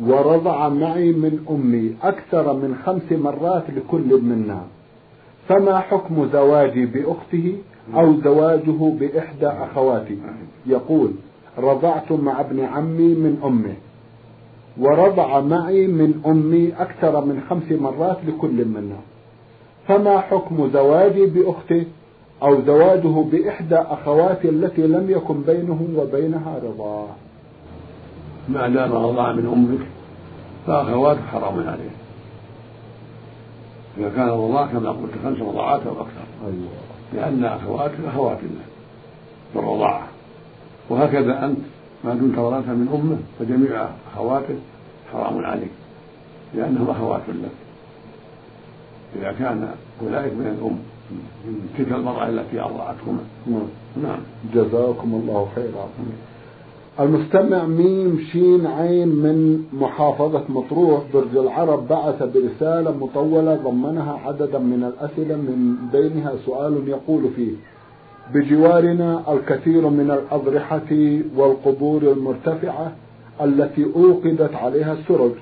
ورضع 0.00 0.68
معي 0.68 1.12
من 1.12 1.44
أمي 1.50 1.96
أكثر 2.02 2.52
من 2.52 2.76
خمس 2.86 3.12
مرات 3.12 3.64
لكل 3.70 4.22
منا. 4.22 4.60
فما 5.48 5.78
حكم 5.78 6.28
زواجي 6.32 6.86
بأخته؟ 6.86 7.56
أو 7.94 8.20
زواجه 8.24 8.92
بإحدى 9.00 9.46
أخواتي. 9.46 10.18
يقول 10.66 11.10
رضعت 11.58 12.12
مع 12.12 12.40
ابن 12.40 12.60
عمي 12.60 13.14
من 13.14 13.40
أمه 13.44 13.74
ورضع 14.78 15.40
معي 15.40 15.86
من 15.86 16.20
أمي 16.26 16.72
أكثر 16.78 17.24
من 17.24 17.42
خمس 17.50 17.72
مرات 17.72 18.18
لكل 18.28 18.64
منا 18.64 18.96
فما 19.88 20.20
حكم 20.20 20.70
زواجي 20.72 21.26
بأخته 21.26 21.84
أو 22.42 22.62
زواجه 22.66 23.24
بإحدى 23.32 23.76
أخواتي 23.76 24.48
التي 24.48 24.86
لم 24.86 25.10
يكن 25.10 25.42
بينه 25.42 25.88
وبينها 25.96 26.60
رضاع 26.64 27.06
ما 28.48 28.68
دام 28.68 28.92
رضع 28.92 29.32
من 29.32 29.46
أمك 29.46 29.86
فأخواتك 30.66 31.20
حرام 31.32 31.58
عليه 31.58 31.90
إذا 33.98 34.08
كان 34.08 34.28
الرضاع 34.28 34.66
كما 34.66 34.90
قلت 34.90 35.12
خمس 35.24 35.38
رضاعات 35.38 35.80
أو 35.86 35.92
أكثر. 35.92 36.24
أيوة. 36.44 36.89
لأن 37.14 37.44
أخواتك 37.44 37.98
أخوات 38.06 38.38
الله 38.38 38.64
بالرضاعة 39.54 40.06
وهكذا 40.88 41.44
أنت 41.44 41.58
ما 42.04 42.14
دمت 42.14 42.38
ولدت 42.38 42.68
من 42.68 42.88
أمه 42.94 43.18
فجميع 43.38 43.88
أخواتك 44.12 44.58
حرام 45.12 45.44
عليك 45.44 45.70
لأنهم 46.54 46.90
أخوات 46.90 47.22
لك. 47.28 47.50
إذا 49.16 49.32
كان 49.32 49.74
أولئك 50.02 50.32
من 50.32 50.46
الأم 50.46 50.78
من 51.44 51.74
تلك 51.78 51.92
المرأة 51.92 52.28
التي 52.28 52.60
أرضعتهما. 52.60 53.24
نعم. 53.46 53.68
نعم 54.02 54.20
جزاكم 54.54 55.14
الله 55.14 55.48
خيرا. 55.54 55.88
المستمع 56.98 57.66
ميم 57.66 58.18
شين 58.32 58.66
عين 58.66 59.08
من 59.08 59.64
محافظة 59.72 60.42
مطروح 60.48 61.02
برج 61.14 61.36
العرب 61.36 61.88
بعث 61.88 62.22
برسالة 62.22 62.90
مطولة 63.00 63.54
ضمنها 63.54 64.20
عددا 64.24 64.58
من 64.58 64.84
الأسئلة 64.84 65.36
من 65.36 65.76
بينها 65.92 66.32
سؤال 66.46 66.88
يقول 66.88 67.22
فيه 67.36 67.52
بجوارنا 68.34 69.32
الكثير 69.32 69.88
من 69.88 70.10
الأضرحة 70.10 71.18
والقبور 71.36 72.02
المرتفعة 72.02 72.92
التي 73.42 73.86
أوقدت 73.96 74.54
عليها 74.54 74.92
السرج 74.92 75.32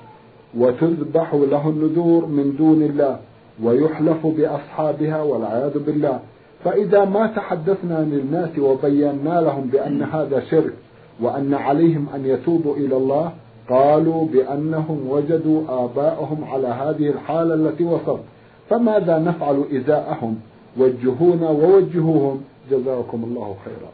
وتذبح 0.57 1.33
له 1.33 1.69
النذور 1.69 2.25
من 2.25 2.55
دون 2.57 2.81
الله 2.83 3.19
ويحلف 3.63 4.27
بأصحابها 4.27 5.21
والعياذ 5.21 5.79
بالله. 5.79 6.19
فإذا 6.63 7.05
ما 7.05 7.27
تحدثنا 7.27 8.07
للناس 8.11 8.59
وبينا 8.59 9.41
لهم 9.41 9.69
بأن 9.71 10.03
هذا 10.03 10.39
شرك 10.39 10.73
وأن 11.21 11.53
عليهم 11.53 12.07
أن 12.15 12.25
يتوبوا 12.25 12.75
إلى 12.75 12.97
الله 12.97 13.31
قالوا 13.69 14.25
بأنهم 14.25 15.07
وجدوا 15.09 15.61
آباءهم 15.85 16.43
على 16.43 16.67
هذه 16.67 17.09
الحالة 17.09 17.53
التي 17.53 17.83
وصلت 17.83 18.23
فماذا 18.69 19.19
نفعل 19.19 19.63
إزاءهم؟ 19.73 20.39
وجهونا 20.77 21.49
ووجهوهم. 21.49 22.41
جزاكم 22.71 23.23
الله 23.23 23.55
خيرا. 23.65 23.91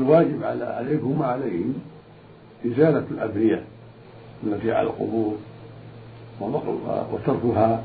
الواجب 0.00 0.44
على 0.44 0.64
عليكم 0.64 1.20
وعليهم 1.20 1.74
إزالة 2.66 3.04
الأبنية 3.10 3.62
التي 4.46 4.72
على 4.72 4.86
القبور 4.86 5.34
وتركها 7.12 7.82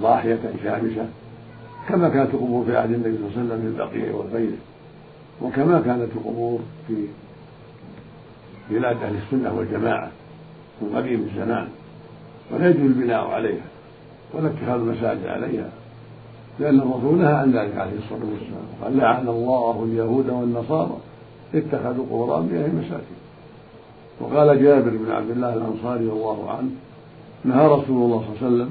ضاحية 0.00 0.38
شامسة 0.64 1.06
كما 1.88 2.08
كانت 2.08 2.34
القبور 2.34 2.64
في 2.64 2.76
عهد 2.76 2.92
النبي 2.92 3.16
صلى 3.16 3.26
الله 3.26 3.54
عليه 3.54 3.64
وسلم 3.64 3.66
البقيع 3.66 4.14
وغيره 4.14 4.58
وكما 5.42 5.80
كانت 5.80 6.08
القبور 6.16 6.60
في 6.88 6.94
بلاد 8.72 9.02
أهل 9.02 9.14
السنة 9.16 9.54
والجماعة 9.54 10.10
من 10.82 10.96
قديم 10.96 11.28
الزمان 11.30 11.68
ولا 12.50 12.68
يجوز 12.68 12.80
البناء 12.82 13.26
عليها 13.26 13.64
ولا 14.34 14.46
اتخاذ 14.48 14.80
المساجد 14.80 15.26
عليها 15.26 15.70
لأن 16.58 16.80
الرسول 16.80 17.18
نهى 17.18 17.32
عن 17.32 17.52
ذلك 17.52 17.76
عليه 17.76 17.98
الصلاة 17.98 18.30
والسلام 18.32 18.66
قال 18.82 18.96
لعن, 18.96 19.28
الله 19.28 19.84
اليهود 19.84 20.30
والنصارى 20.30 20.96
اتخذوا 21.54 22.04
قبور 22.04 22.38
أنبيائهم 22.38 22.78
مساجد 22.78 23.22
وقال 24.20 24.62
جابر 24.62 24.90
بن 24.90 25.12
عبد 25.12 25.30
الله 25.30 25.54
الأنصاري 25.54 26.06
رضي 26.06 26.12
الله 26.12 26.50
عنه 26.50 26.70
نهى 27.44 27.66
رسول 27.66 28.02
الله 28.02 28.24
صلى 28.24 28.28
الله 28.28 28.36
عليه 28.42 28.46
وسلم 28.46 28.70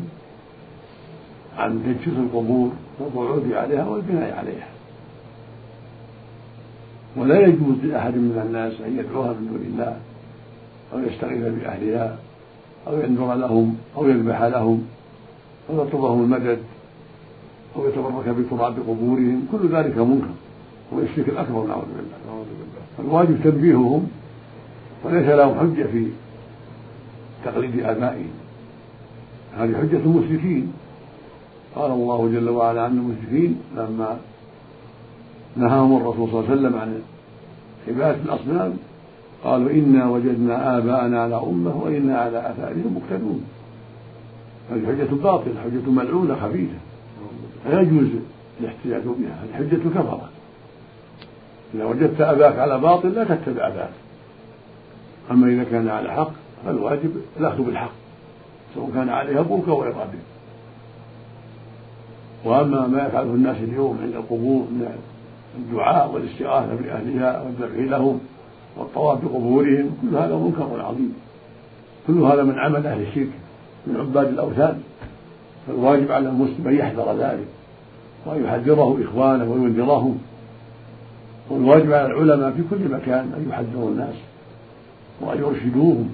عن 1.58 1.84
تجسيس 1.84 2.20
القبور 2.20 2.72
والقعود 3.00 3.54
عليها 3.54 3.88
والبناء 3.88 4.38
عليها. 4.38 4.68
ولا 7.18 7.40
يجوز 7.40 7.76
لأحد 7.84 8.14
من 8.14 8.44
الناس 8.46 8.74
أن 8.82 9.00
يدعوها 9.00 9.34
من 9.34 9.48
دون 9.48 9.62
الله 9.74 9.98
أو 10.94 11.00
يستغيث 11.00 11.42
بأهلها 11.42 12.18
أو 12.88 13.00
ينذر 13.00 13.34
لهم 13.36 13.78
أو 13.98 14.10
يذبح 14.10 14.42
لهم 14.42 14.86
أو 15.70 15.86
يطلبهم 15.86 16.24
المدد 16.24 16.60
أو 17.76 17.88
يتبرك 17.88 18.30
بتراب 18.30 18.76
قبورهم 18.88 19.48
كل 19.52 19.76
ذلك 19.76 19.98
منكر 19.98 20.28
هو 20.94 21.00
الشرك 21.00 21.30
الأكبر 21.30 21.68
نعوذ 21.68 21.86
بالله. 21.86 22.48
الواجب 23.00 23.44
تنبيههم 23.44 24.08
وليس 25.04 25.28
لهم 25.28 25.60
حجة 25.60 25.84
في 25.84 26.08
تقليد 27.46 27.80
آبائهم. 27.80 28.32
هذه 29.58 29.78
حجة 29.78 29.98
المشركين. 29.98 30.74
قال 31.76 31.92
الله 31.92 32.30
جل 32.34 32.50
وعلا 32.50 32.82
عن 32.82 32.92
المشركين 32.92 33.60
لما 33.76 34.18
نهاهم 35.58 35.98
الرسول 35.98 36.30
صلى 36.30 36.40
الله 36.40 36.52
عليه 36.52 36.62
وسلم 36.62 36.80
عن 36.80 37.02
عبادة 37.88 38.22
الأصنام 38.26 38.74
قالوا 39.44 39.72
إنا 39.72 40.10
وجدنا 40.10 40.78
آباءنا 40.78 41.22
على 41.22 41.36
أمة 41.36 41.84
وإنا 41.84 42.18
على 42.18 42.40
آثارهم 42.40 43.02
مقتدون. 43.02 43.46
هذه 44.72 44.88
حجة 44.88 45.16
باطلة 45.16 45.54
حجة 45.64 45.92
ملعونة 45.92 46.36
خبيثة. 46.36 46.78
لا 47.70 47.82
يجوز 47.82 48.08
الاحتجاج 48.60 49.02
بها 49.04 49.44
هذه 49.44 49.58
حجة 49.58 49.90
كفرة. 49.90 50.30
إذا 51.76 51.86
وجدت 51.86 52.22
أباك 52.22 52.60
على 52.60 52.78
باطل 52.80 53.10
لا 53.10 53.24
تتبع 53.24 53.68
أباك 53.68 53.90
أما 55.32 55.48
إذا 55.48 55.64
كان 55.64 55.88
على 55.88 56.12
حق 56.12 56.32
فالواجب 56.66 57.12
الأخذ 57.40 57.64
بالحق 57.64 57.92
سواء 58.76 58.90
كان 58.94 59.10
عليه 59.10 59.40
أبوك 59.40 59.70
أو 59.70 59.84
عقابك 59.84 60.20
وأما 62.46 62.88
ما 62.88 63.08
يفعله 63.08 63.34
الناس 63.34 63.58
اليوم 63.58 63.98
عند 64.04 64.16
القبور 64.16 64.62
من 64.62 64.98
الدعاء 65.58 66.12
والاستغاثة 66.12 66.76
بأهلها 66.76 67.42
والذبح 67.42 67.92
لهم 67.92 68.20
والطواف 68.78 69.26
بقبورهم 69.26 69.98
كل 70.02 70.18
هذا 70.18 70.36
منكر 70.36 70.82
عظيم. 70.82 71.14
كل 72.08 72.14
هذا 72.14 72.44
من 72.44 72.60
عمل 72.60 72.88
أهل 72.88 73.02
الشرك 73.02 73.30
من 73.88 73.98
عباد 73.98 74.28
الأوثان. 74.28 74.82
فالواجب 75.68 76.12
على 76.12 76.30
المسلم 76.30 76.68
أن 76.68 76.76
يحذر 76.76 77.18
ذلك 77.20 77.48
وأن 78.26 78.44
يحذره 78.44 78.98
إخوانه 79.04 79.52
وينذرهم. 79.52 80.18
والواجب 81.50 81.94
على 81.94 82.06
العلماء 82.06 82.52
في 82.52 82.64
كل 82.70 82.92
مكان 82.96 83.34
أن 83.38 83.46
يحذروا 83.50 83.90
الناس 83.90 84.16
وأن 85.22 85.38
يرشدوهم 85.38 86.10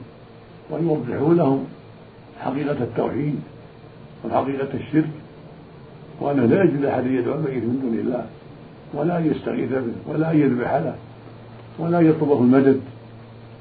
وأن 0.70 0.88
يوضحوا 0.88 1.34
لهم 1.34 1.66
حقيقة 2.40 2.84
التوحيد 2.84 3.40
وحقيقة 4.26 4.68
الشرك 4.74 5.10
وأنه 6.22 6.46
لا 6.46 6.64
يجوز 6.64 6.82
لأحد 6.82 7.04
أن 7.04 7.16
يدعو 7.16 7.36
الميت 7.36 7.64
من 7.64 7.80
دون 7.82 8.00
الله. 8.00 8.26
ولا 8.94 9.18
أن 9.18 9.32
يستغيث 9.32 9.70
به 9.72 10.14
ولا 10.14 10.32
أن 10.32 10.40
يذبح 10.40 10.74
له 10.74 10.96
ولا 11.80 12.00
يطلبه 12.00 12.40
المدد 12.40 12.82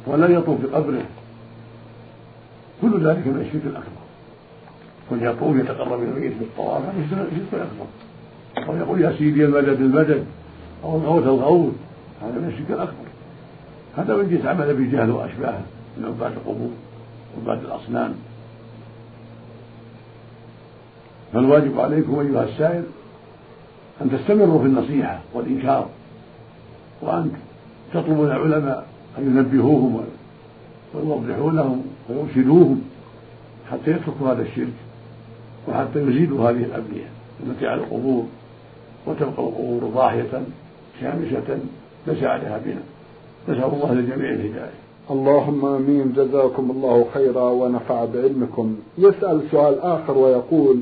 ولا 0.07 0.29
يطوف 0.29 0.61
بقبره. 0.63 1.05
كل 2.83 3.07
ذلك 3.07 3.27
من 3.27 3.41
الشرك 3.41 3.63
الأكبر. 3.67 4.07
كن 5.11 5.23
يطوف 5.23 5.57
يتقرب 5.57 6.03
إلى 6.03 6.11
الميت 6.11 6.33
بالطواف 6.41 6.83
هذا 6.83 7.05
الشرك 7.05 7.49
الأكبر. 7.53 7.87
ويقول 8.73 9.01
يا 9.01 9.15
سيدي 9.19 9.45
المدد 9.45 9.81
المدد 9.81 10.25
أو 10.85 10.97
الغوث 10.97 11.27
الغوث 11.27 11.73
هذا 12.23 12.39
من 12.39 12.49
الشرك 12.49 12.71
الأكبر. 12.71 13.07
هذا 13.97 14.17
من 14.17 14.31
جنس 14.31 14.47
عمل 14.47 14.75
بجهل 14.75 15.11
وأشباهه 15.11 15.63
من 15.97 16.05
عباد 16.05 16.33
القبور 16.33 16.71
وعباد 17.37 17.65
الأصنام. 17.65 18.15
فالواجب 21.33 21.81
عليكم 21.81 22.19
أيها 22.19 22.45
السائل 22.45 22.85
أن 24.03 24.11
تستمروا 24.11 24.59
في 24.59 24.67
النصيحة 24.67 25.21
والإنكار 25.35 25.89
وأن 27.03 27.33
تطلبوا 27.95 28.27
العلماء 28.27 28.87
أن 29.19 29.27
ينبهوهم 29.27 30.05
ويوضحوا 30.95 31.51
لهم 31.51 31.83
ويرشدوهم 32.09 32.83
حتى 33.71 33.91
يتركوا 33.91 34.33
هذا 34.33 34.43
الشرك 34.43 34.73
وحتى 35.69 36.03
يزيدوا 36.03 36.51
هذه 36.51 36.65
الأبنية 36.65 37.07
التي 37.47 37.67
على 37.67 37.81
القبور 37.81 38.25
وتبقى 39.07 39.43
القبور 39.43 39.85
ضاحية 39.95 40.43
شامسة 41.01 41.59
ليس 42.07 42.23
عليها 42.23 42.61
بنا. 42.65 42.81
نسأل 43.49 43.75
الله 43.75 43.95
للجميع 43.95 44.31
الهداية. 44.31 44.71
اللهم 45.11 45.65
آمين. 45.65 46.13
جزاكم 46.13 46.71
الله 46.71 47.07
خيرا 47.15 47.51
ونفع 47.51 48.05
بعلمكم. 48.05 48.77
يسأل 48.99 49.41
سؤال 49.51 49.81
آخر 49.81 50.19
ويقول 50.19 50.81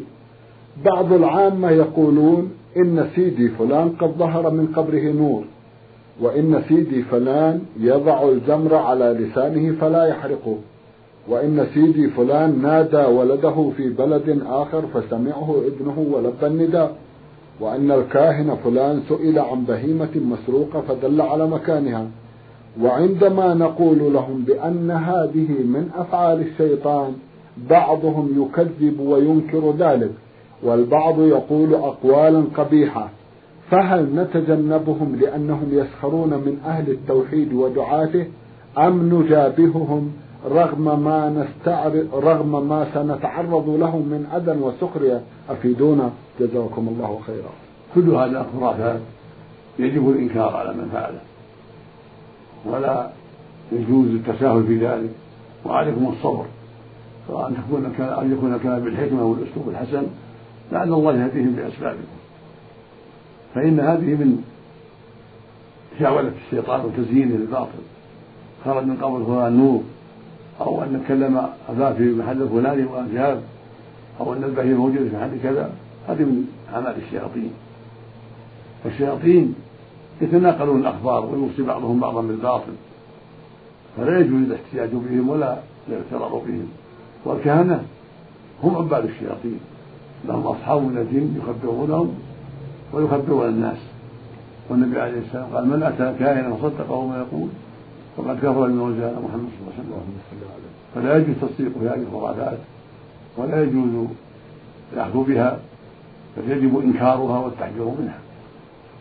بعض 0.85 1.13
العامة 1.13 1.71
يقولون 1.71 2.53
إن 2.77 3.09
سيدي 3.15 3.49
فلان 3.49 3.89
قد 4.01 4.11
ظهر 4.19 4.51
من 4.51 4.67
قبره 4.77 5.13
نور 5.13 5.45
وإن 6.21 6.63
سيدي 6.69 7.03
فلان 7.03 7.61
يضع 7.81 8.29
الجمر 8.29 8.75
على 8.75 9.05
لسانه 9.05 9.77
فلا 9.81 10.05
يحرقه 10.05 10.57
وإن 11.29 11.67
سيدي 11.75 12.09
فلان 12.11 12.63
نادى 12.63 12.97
ولده 12.97 13.71
في 13.77 13.89
بلد 13.89 14.43
آخر 14.47 14.83
فسمعه 14.95 15.63
ابنه 15.67 16.07
ولبى 16.13 16.47
النداء 16.47 16.97
وأن 17.61 17.91
الكاهن 17.91 18.57
فلان 18.65 19.03
سئل 19.09 19.39
عن 19.39 19.65
بهيمة 19.65 20.11
مسروقة 20.17 20.81
فدل 20.81 21.21
على 21.21 21.47
مكانها 21.47 22.07
وعندما 22.83 23.55
نقول 23.55 24.13
لهم 24.13 24.45
بأن 24.45 24.91
هذه 24.91 25.49
من 25.49 25.91
أفعال 25.97 26.41
الشيطان 26.41 27.13
بعضهم 27.71 28.43
يكذب 28.43 29.01
وينكر 29.01 29.75
ذلك. 29.79 30.11
والبعض 30.65 31.21
يقول 31.21 31.75
أقوالا 31.75 32.45
قبيحة 32.57 33.09
فهل 33.71 34.15
نتجنبهم 34.15 35.17
لأنهم 35.21 35.69
يسخرون 35.73 36.31
من 36.31 36.61
أهل 36.67 36.91
التوحيد 36.91 37.53
ودعاته 37.53 38.27
أم 38.79 39.15
نجابههم 39.15 40.13
رغم 40.51 41.05
ما 41.05 41.29
نستعرض 41.29 42.09
رغم 42.15 42.69
ما 42.69 42.87
سنتعرض 42.95 43.69
له 43.69 43.97
من 43.97 44.27
أذى 44.37 44.61
وسخرية؟ 44.61 45.21
أفيدونا؟ 45.51 46.11
جزاكم 46.41 46.89
الله 46.89 47.21
خيرا. 47.27 47.51
كل 47.95 48.11
هذا 48.11 48.47
خرافات 48.53 49.01
يجب 49.79 50.11
الإنكار 50.11 50.57
على 50.57 50.75
من 50.75 50.89
فعله. 50.93 51.21
ولا 52.65 53.11
يجوز 53.73 54.07
التساهل 54.07 54.65
في 54.67 54.87
ذلك. 54.87 55.11
وعليكم 55.67 56.09
الصبر. 56.09 56.45
سواء 57.29 57.49
أن 57.49 57.55
تكون 57.55 58.07
أن 58.07 58.33
يكون 58.33 58.55
الكلام 58.55 58.81
بالحكمة 58.81 59.27
والأسلوب 59.27 59.69
الحسن. 59.69 60.07
لعل 60.73 60.93
الله 60.93 61.17
يهديهم 61.17 61.53
بأسبابكم 61.57 62.15
فإن 63.55 63.81
هذه 63.81 64.15
من 64.15 64.45
شعولة 65.99 66.33
الشيطان 66.47 66.81
وتزيينه 66.85 67.37
للباطل 67.37 67.83
خرج 68.65 68.85
من 68.85 68.97
قبل 68.97 69.25
فلان 69.27 69.57
نور. 69.57 69.83
أو 70.61 70.83
أن 70.83 70.93
نتكلم 70.93 71.49
أباه 71.69 71.93
في 71.93 72.03
محل 72.03 72.43
الفلاني 72.43 72.85
وأجاب 72.85 73.43
أو 74.21 74.33
أن 74.33 74.45
البهيمة 74.45 74.79
موجودة 74.79 75.09
في 75.09 75.17
محل 75.17 75.39
كذا. 75.43 75.73
هذه 76.09 76.23
من 76.23 76.47
أعمال 76.75 76.95
الشياطين. 77.07 77.51
والشياطين 78.85 79.55
يتناقلون 80.21 80.81
الأخبار 80.81 81.27
ويوصي 81.27 81.63
بعضهم 81.63 82.01
بعضا 82.01 82.23
بالباطل. 82.23 82.73
فلا 83.97 84.21
يجوز 84.21 84.43
الاحتجاج 84.43 84.91
بهم 84.93 85.29
ولا 85.29 85.59
الاغترار 85.89 86.43
بهم. 86.47 86.69
والكهنة 87.25 87.85
هم 88.63 88.77
عباد 88.77 89.05
الشياطين. 89.05 89.61
لهم 90.29 90.47
أصحاب 90.47 90.83
من 90.83 90.99
الجن 90.99 91.41
يخبرونهم 91.41 92.15
ويخبرون 92.93 93.49
الناس. 93.49 93.79
والنبي 94.71 95.01
عليه 95.01 95.19
السلام 95.19 95.47
قال 95.55 95.69
من 95.69 95.83
أتى 95.83 96.19
كاهنا 96.19 96.49
وصدقه 96.49 97.07
ما 97.07 97.19
يقول 97.19 97.49
فقد 98.17 98.39
كفر 98.39 98.67
بما 98.67 98.85
على 98.85 99.17
محمد 99.25 99.49
صلى 99.59 99.85
الله 99.85 99.97
عليه 99.97 100.15
وسلم. 100.29 100.55
فلا 100.95 101.17
يجوز 101.17 101.35
تصديق 101.43 101.73
هذه 101.79 102.05
الخرافات 102.13 102.59
ولا 103.37 103.63
يجوز 103.63 104.07
الأخذ 104.93 105.25
بها 105.25 105.59
بل 106.37 106.53
يجب 106.53 106.79
إنكارها 106.79 107.39
والتحذير 107.39 107.85
منها. 107.85 108.19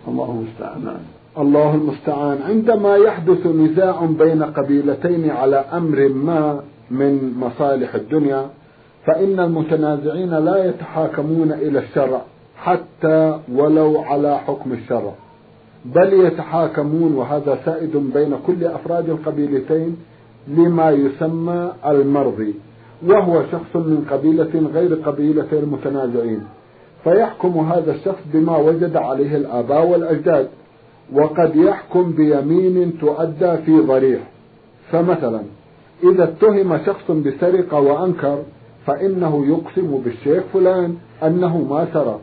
الله 0.07 0.31
المستعان. 0.31 0.97
الله 1.38 1.75
المستعان. 1.75 2.41
عندما 2.41 2.95
يحدث 2.95 3.47
نزاع 3.47 4.05
بين 4.05 4.43
قبيلتين 4.43 5.29
على 5.29 5.55
أمر 5.55 6.09
ما 6.09 6.59
من 6.91 7.38
مصالح 7.39 7.95
الدنيا 7.95 8.49
فإن 9.05 9.39
المتنازعين 9.39 10.29
لا 10.29 10.65
يتحاكمون 10.65 11.51
إلى 11.51 11.79
الشرع 11.79 12.21
حتى 12.57 13.39
ولو 13.53 13.99
على 13.99 14.37
حكم 14.37 14.73
الشرع. 14.73 15.13
بل 15.85 16.13
يتحاكمون 16.13 17.15
وهذا 17.15 17.59
سائد 17.65 17.97
بين 17.97 18.35
كل 18.47 18.65
أفراد 18.65 19.09
القبيلتين 19.09 19.97
لما 20.47 20.91
يسمى 20.91 21.71
المرضي 21.85 22.53
وهو 23.07 23.43
شخص 23.51 23.75
من 23.75 24.07
قبيلة 24.11 24.69
غير 24.73 24.95
قبيلة 24.95 25.47
المتنازعين. 25.53 26.43
فيحكم 27.03 27.59
هذا 27.59 27.91
الشخص 27.91 28.21
بما 28.33 28.57
وجد 28.57 28.95
عليه 28.95 29.35
الآباء 29.35 29.87
والأجداد 29.87 30.47
وقد 31.13 31.55
يحكم 31.55 32.11
بيمين 32.11 32.97
تؤدى 33.01 33.57
في 33.57 33.79
ضريح. 33.79 34.19
فمثلا 34.91 35.41
إذا 36.03 36.23
اتهم 36.23 36.77
شخص 36.85 37.11
بسرقة 37.11 37.79
وأنكر 37.79 38.37
فإنه 38.86 39.46
يقسم 39.46 40.02
بالشيخ 40.06 40.43
فلان 40.54 40.96
أنه 41.24 41.58
ما 41.58 41.88
سرق 41.93 42.19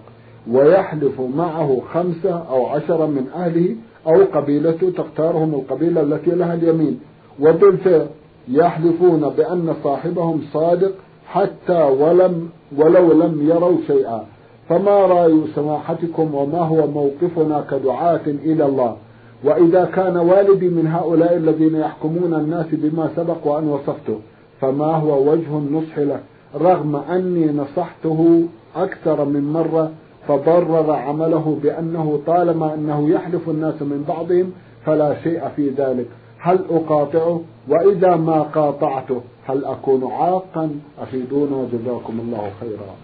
ويحلف 0.51 1.21
معه 1.21 1.83
خمسة 1.93 2.43
أو 2.51 2.67
عشرة 2.67 3.07
من 3.07 3.27
أهله 3.35 3.77
أو 4.07 4.25
قبيلته 4.35 4.91
تختارهم 4.91 5.55
القبيلة 5.55 6.01
التي 6.01 6.31
لها 6.31 6.55
اليمين. 6.55 7.01
وبالفعل 7.41 8.07
يحلفون 8.49 9.29
بأن 9.29 9.75
صاحبهم 9.85 10.41
صادق 10.53 10.93
حتى 11.27 11.83
ولم 11.83 12.49
ولو 12.77 13.13
لم 13.13 13.49
يروا 13.49 13.79
شيئا. 13.87 14.27
فما 14.69 14.97
رأي 15.07 15.41
سماحتكم 15.55 16.35
وما 16.35 16.59
هو 16.59 16.87
موقفنا 16.87 17.65
كدعاة 17.71 18.27
إلى 18.27 18.65
الله؟ 18.65 18.97
وإذا 19.45 19.85
كان 19.85 20.17
والدي 20.17 20.69
من 20.69 20.87
هؤلاء 20.87 21.37
الذين 21.37 21.75
يحكمون 21.77 22.35
الناس 22.35 22.67
بما 22.73 23.11
سبق 23.17 23.47
وأن 23.47 23.69
وصفته 23.69 24.19
فما 24.61 24.97
هو 24.97 25.31
وجه 25.31 25.59
النصح 25.59 25.99
له 25.99 26.21
رغم 26.55 26.97
أني 26.97 27.53
نصحته 27.53 28.45
أكثر 28.77 29.25
من 29.25 29.53
مرة 29.53 29.91
فبرر 30.29 30.93
عمله 30.93 31.59
بأنه 31.63 32.21
طالما 32.27 32.75
أنه 32.75 33.11
يحلف 33.11 33.49
الناس 33.49 33.83
من 33.83 34.05
بعضهم 34.09 34.53
فلا 34.87 35.23
شيء 35.23 35.49
في 35.57 35.71
ذلك. 35.71 36.07
هل 36.39 36.59
أقاطعه؟ 36.71 37.41
وإذا 37.69 38.17
ما 38.17 38.43
قاطعته 38.43 39.21
هل 39.47 39.65
أكون 39.65 40.13
عاقا؟ 40.13 40.71
أفيدونا 41.03 41.69
جزاكم 41.73 42.21
الله 42.21 42.51
خيرا. 42.61 42.95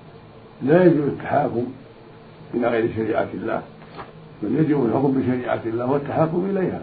لا 0.63 0.85
يجوز 0.85 1.07
التحاكم 1.07 1.65
إلى 2.55 2.69
غير 2.69 2.93
شريعة 2.97 3.29
الله 3.35 3.63
بل 4.43 4.59
يجب 4.59 4.85
الحكم 4.85 5.13
بشريعة 5.13 5.61
الله 5.67 5.91
والتحاكم 5.91 6.47
إليها. 6.51 6.83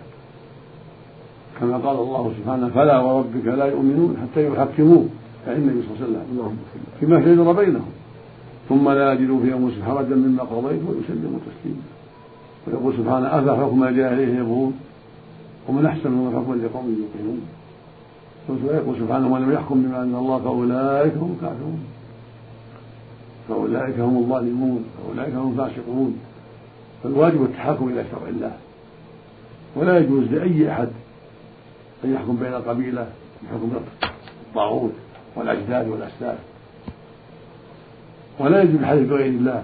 كما 1.60 1.78
قال 1.78 1.98
الله 1.98 2.34
سبحانه 2.40 2.70
فلا 2.70 3.00
وربك 3.00 3.46
لا 3.46 3.66
يؤمنون 3.66 4.18
حتى 4.22 4.48
يحكموك. 4.48 5.08
يعني 5.48 5.60
النبي 5.60 5.82
صلى 5.82 6.08
الله 6.08 6.20
عليه 6.20 6.28
وسلم 6.28 6.58
فيما 7.00 7.22
شجر 7.22 7.52
بينهم 7.52 7.92
ثم 8.70 8.90
لا 8.90 9.14
يجدوا 9.14 9.40
في 9.40 9.54
انفسهم 9.54 9.84
حرجا 9.84 10.16
مما 10.16 10.44
قضيت 10.44 10.82
ويسلموا 10.88 11.40
تسليما. 11.40 11.82
ويقول 12.68 12.94
سبحانه 12.98 13.28
أفحكم 13.28 13.84
الجاهليه 13.84 14.40
يبغون؟ 14.40 14.74
ومن 15.68 15.86
أحسن 15.86 16.12
من 16.12 16.32
حكما 16.36 16.56
لقوم 16.56 16.96
يوقنون. 17.00 17.42
ويقول 18.50 18.96
سبحانه 19.00 19.28
ومن 19.28 19.42
لم 19.42 19.52
يحكم 19.52 19.84
بما 19.84 20.04
أنزل 20.04 20.16
الله 20.16 20.40
فأولئك 20.40 21.14
هم 21.18 21.36
الكافرون. 21.36 21.84
فأولئك 23.50 24.00
هم 24.00 24.18
الظالمون 24.18 24.86
فأولئك 24.98 25.34
هم 25.34 25.52
الفاسقون. 25.52 26.20
فالواجب 27.04 27.44
التحاكم 27.44 27.90
إلى 27.90 28.06
شرع 28.12 28.30
الله. 28.30 28.52
ولا 29.76 30.00
يجوز 30.00 30.24
لأي 30.24 30.72
أحد 30.72 30.90
أن 32.06 32.14
يحكم 32.14 32.36
بين 32.36 32.54
القبيلة 32.54 33.08
بحكم 33.44 33.72
الطاغوت. 34.50 34.94
والأجداد 35.36 35.88
والاسلاف 35.88 36.38
ولا 38.40 38.62
يجوز 38.62 38.76
الحديث 38.76 39.10
بغير 39.10 39.26
الله. 39.26 39.64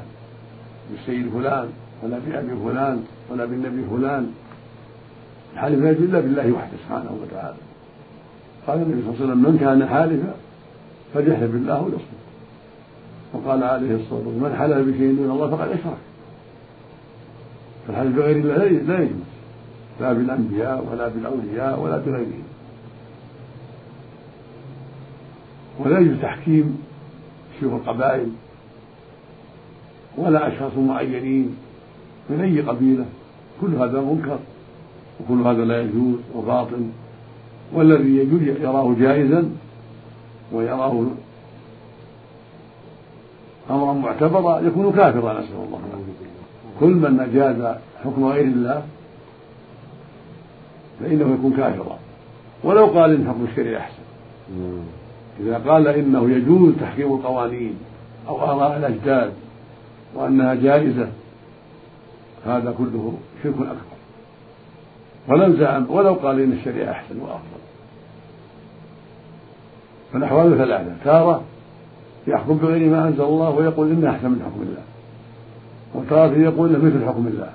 بالسيد 0.92 1.30
فلان 1.30 1.70
ولا 2.04 2.20
بأبي 2.28 2.56
فلان 2.66 3.04
ولا 3.30 3.46
بالنبي 3.46 3.84
فلان. 3.92 4.34
الحلف 5.54 5.80
لا 5.80 5.92
يجوز 5.92 6.04
إلا 6.04 6.20
بالله 6.20 6.52
وحده 6.52 6.78
سبحانه 6.86 7.18
وتعالى. 7.22 7.58
قال 8.68 8.82
النبي 8.82 9.02
صلى 9.02 9.10
الله 9.10 9.22
عليه 9.22 9.26
وسلم 9.26 9.52
من 9.52 9.58
كان 9.60 9.88
حالفا 9.88 10.34
فليحلف 11.14 11.52
بالله 11.52 11.82
وليصمت 11.82 12.20
وقال 13.34 13.64
عليه 13.64 13.96
الصلاة 13.96 14.20
والسلام 14.26 14.52
من 14.52 14.56
حلف 14.60 14.78
بشيء 14.88 15.16
دون 15.16 15.32
الله 15.32 15.50
فقد 15.50 15.68
أشرك. 15.68 15.98
فالحلف 17.88 18.16
بغير 18.16 18.36
الله 18.36 18.58
لا 18.58 19.00
يجوز. 19.00 19.12
لا 20.02 20.14
بالأنبياء 20.14 20.88
ولا 20.92 21.08
بالأولياء 21.08 21.80
ولا 21.80 21.98
بغيرهم. 21.98 22.49
ولا 25.80 26.00
يجوز 26.00 26.18
تحكيم 26.22 26.84
شيوخ 27.60 27.74
القبائل 27.74 28.30
ولا 30.18 30.48
أشخاص 30.48 30.72
معينين 30.78 31.56
من 32.30 32.42
أي 32.42 32.62
قبيلة. 32.62 33.06
كل 33.62 33.76
هذا 33.76 34.02
منكر 34.02 34.40
وكل 35.20 35.42
هذا 35.42 35.66
لا 35.66 35.82
يجوز 35.82 36.16
وباطل 36.36 36.90
والذي 37.74 38.18
يجوز 38.18 38.42
يراه 38.42 38.96
جائزا 39.00 39.50
ويراه 40.52 41.06
أمرا 43.70 43.94
معتبرا 43.94 44.60
يكون 44.60 44.92
كافرا 44.92 45.34
نسأل 45.34 45.56
الله 45.68 45.80
كل 46.80 46.94
من 46.94 47.20
أجاز 47.20 47.76
حكم 48.04 48.26
غير 48.26 48.44
الله 48.44 48.84
فإنه 51.00 51.34
يكون 51.34 51.54
كافرا. 51.58 52.00
ولو 52.64 52.86
قال 52.86 53.14
إن 53.14 53.28
حكم 53.28 53.46
الشريعة 53.52 53.80
أحسن. 53.80 54.04
إذا 55.40 55.58
قال 55.58 55.88
إنه 55.88 56.30
يجوز 56.30 56.74
تحكيم 56.82 57.14
القوانين 57.14 57.78
أو 58.28 58.42
آراء 58.42 58.78
الأجداد 58.78 59.32
وأنها 60.16 60.54
جائزة 60.54 61.08
هذا 62.46 62.74
كله 62.78 63.14
شرك 63.44 63.54
أكبر. 63.54 63.90
ولو 65.28 65.56
زعم 65.56 65.86
ولو 65.90 66.14
قال 66.14 66.40
إن 66.40 66.52
الشريعة 66.52 66.92
أحسن 66.92 67.20
وأفضل. 67.20 67.60
فالأحوال 70.14 70.58
ثلاثة 70.58 70.96
تارة 71.04 71.44
يحكم 72.28 72.58
بغير 72.58 72.90
ما 72.92 73.08
أنزل 73.08 73.24
الله 73.24 73.50
ويقول 73.50 73.92
إنه 73.92 74.10
أحسن 74.10 74.30
من 74.30 74.42
حكم 74.46 74.62
الله 74.62 74.84
وتارة 75.96 76.38
يقول 76.38 76.72
مثل 76.72 77.06
حكم 77.06 77.28
الله 77.28 77.50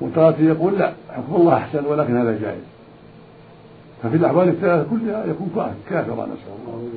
وتارة 0.00 0.36
يقول 0.40 0.78
لا 0.78 0.92
حكم 1.10 1.34
الله 1.34 1.56
أحسن 1.56 1.86
ولكن 1.86 2.16
هذا 2.16 2.38
جائز. 2.38 2.62
ففي 4.02 4.16
الأحوال 4.16 4.48
الثلاثة 4.48 4.90
كلها 4.90 5.24
يكون 5.26 5.74
كافرا 5.88 6.26
نسأل 6.26 6.54
الله. 6.66 6.88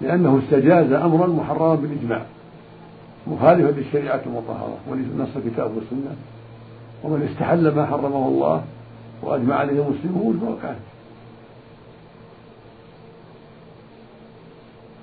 لأنه 0.00 0.42
استجاز 0.44 0.92
أمرا 0.92 1.26
محرما 1.26 1.74
بالإجماع 1.74 2.22
مخالفا 3.26 3.80
للشريعة 3.80 4.20
المطهرة 4.26 4.76
ولنص 4.88 5.28
الكتاب 5.36 5.76
والسنة. 5.76 6.16
ومن 7.04 7.28
استحل 7.32 7.74
ما 7.74 7.86
حرمه 7.86 8.28
الله 8.28 8.64
وأجمع 9.22 9.54
عليه 9.54 9.72
المسلمون 9.72 10.40
فهو 10.40 10.56
كافر. 10.62 10.90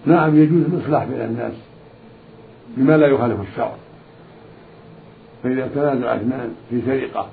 نعم 0.06 0.36
يجوز 0.36 0.62
الإصلاح 0.62 1.04
بين 1.04 1.22
الناس 1.22 1.54
بما 2.78 2.98
لا 2.98 3.08
يخالف 3.08 3.42
الشرع. 3.42 3.76
فإذا 5.44 5.68
تنازع 5.68 6.16
اثنان 6.16 6.56
في 6.70 6.82
سرقة 6.86 7.28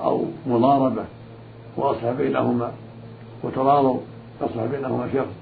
أو 0.00 0.24
مضاربة 0.46 1.04
وأصلح 1.76 2.10
بينهما 2.10 2.72
وتراضوا 3.42 4.00
أصلح 4.40 4.64
بينهما 4.64 5.08
شخص 5.14 5.34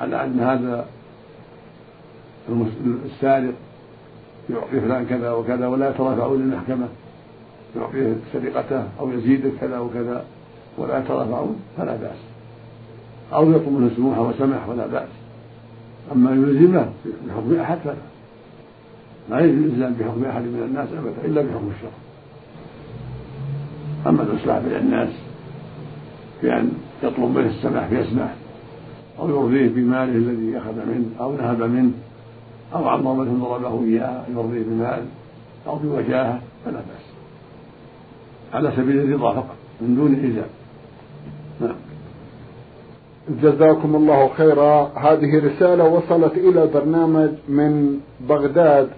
على 0.00 0.24
أن 0.24 0.40
هذا 0.40 0.86
السارق 3.04 3.54
يعطي 4.50 4.80
فلان 4.80 5.06
كذا 5.06 5.32
وكذا 5.32 5.66
ولا 5.66 5.90
يترافعون 5.90 6.40
للمحكمة 6.40 6.88
يعطيه 7.76 8.16
سرقته 8.32 8.84
أو 9.00 9.10
يزيد 9.10 9.52
كذا 9.60 9.78
وكذا 9.78 10.24
ولا 10.78 10.98
يترافعون 10.98 11.60
فلا 11.78 11.96
بأس. 11.96 12.18
أو 13.32 13.50
يطلب 13.50 13.72
منه 13.72 13.90
سموحة 13.96 14.20
وسمح 14.28 14.68
ولا 14.68 14.86
بأس. 14.86 15.08
أما 16.12 16.30
يلزمه 16.30 16.92
بحكم 17.28 17.60
أحد 17.60 17.78
فلا. 17.78 17.94
لا 19.30 19.38
يلزم 19.38 19.92
بحكم 19.92 20.24
أحد 20.24 20.42
من 20.42 20.62
الناس 20.68 20.88
أبدا 20.88 21.24
إلا 21.24 21.42
بحكم 21.42 21.70
الشرع 21.76 21.90
أما 24.06 24.22
الإصلاح 24.22 24.58
بين 24.58 24.76
الناس 24.76 25.08
بأن 26.42 26.72
يطلب 27.02 27.38
منه 27.38 27.48
السماح 27.48 27.86
فيسمح 27.86 28.34
أو 29.18 29.28
يرضيه 29.28 29.68
بماله 29.68 30.12
الذي 30.12 30.58
أخذ 30.58 30.86
منه 30.86 31.06
أو 31.20 31.36
نهب 31.36 31.62
منه 31.62 31.92
أو 32.74 32.88
عن 32.88 33.02
ضربة 33.02 33.24
ضربه 33.24 33.84
إياها 33.84 34.24
يرضيه 34.30 34.62
بمال 34.62 35.04
أو 35.66 35.76
بوجاهة 35.76 36.40
فلا 36.64 36.74
بأس. 36.74 37.12
على 38.54 38.72
سبيل 38.76 38.98
الرضا 38.98 39.32
فقط 39.32 39.56
من 39.80 39.94
دون 39.94 40.14
إيذاء. 40.14 40.48
نعم. 41.60 41.76
جزاكم 43.42 43.96
الله 43.96 44.28
خيرا. 44.28 44.92
هذه 44.96 45.46
رسالة 45.46 45.84
وصلت 45.84 46.32
إلى 46.32 46.62
البرنامج 46.62 47.30
من 47.48 48.00
بغداد. 48.28 48.88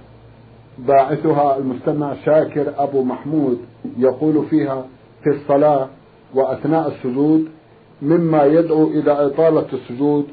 باعثها 0.79 1.59
المستمع 1.59 2.15
شاكر 2.25 2.73
أبو 2.79 3.03
محمود. 3.03 3.59
يقول 3.99 4.47
فيها 4.51 4.85
في 5.23 5.31
الصلاة 5.31 5.89
وأثناء 6.35 6.89
السجود 6.89 7.49
مما 8.03 8.45
يدعو 8.45 8.87
إلى 8.87 9.27
إطالة 9.27 9.67
السجود. 9.73 10.27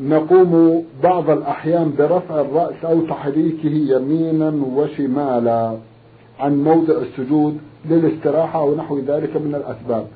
نقوم 0.00 0.84
بعض 1.02 1.30
الأحيان 1.30 1.92
برفع 1.98 2.40
الرأس 2.40 2.84
أو 2.84 3.00
تحريكه 3.00 3.68
يمينا 3.68 4.50
وشمالا 4.76 5.76
عن 6.40 6.64
موضع 6.64 6.94
السجود 6.94 7.58
للاستراحة 7.90 8.60
أو 8.60 8.76
نحو 8.76 8.98
ذلك 8.98 9.36
من 9.36 9.54
الأسباب. 9.54 10.06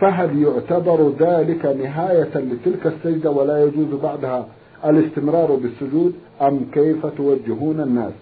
فهل 0.00 0.42
يعتبر 0.42 1.12
ذلك 1.20 1.66
نهاية 1.66 2.30
لتلك 2.34 2.86
السجدة 2.86 3.30
ولا 3.30 3.64
يجوز 3.64 4.00
بعدها 4.02 4.46
الاستمرار 4.84 5.54
بالسجود؟ 5.54 6.14
أم 6.42 6.60
كيف 6.72 7.06
توجهون 7.06 7.80
الناس؟ 7.80 8.12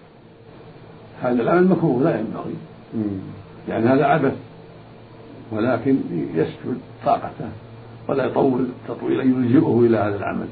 هذا 1.21 1.41
العمل 1.41 1.67
مكروه 1.67 2.03
لا 2.03 2.19
ينبغي. 2.19 2.55
يعني 3.69 3.85
هذا 3.85 4.05
عبث 4.05 4.35
ولكن 5.51 5.97
يسجد 6.35 6.77
طاقته. 7.05 7.49
ولا 8.09 8.25
يطول 8.25 8.65
تطويلا 8.87 9.23
يلجئه 9.23 9.79
إلى 9.85 9.97
هذا 9.97 10.15
العمل. 10.15 10.47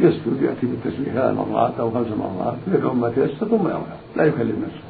يسجد 0.00 0.42
يأتي 0.42 0.66
بالتسبيح 0.66 1.14
ثلاث 1.14 1.36
مرات 1.36 1.72
أو 1.80 1.90
خمس 1.90 2.06
مرات 2.06 2.54
يدعو 2.74 2.94
ما 2.94 3.08
تيسر 3.08 3.46
ثم 3.46 3.66
يرفع 3.66 3.96
لا 4.16 4.24
يكلم 4.24 4.62
نفسه. 4.66 4.84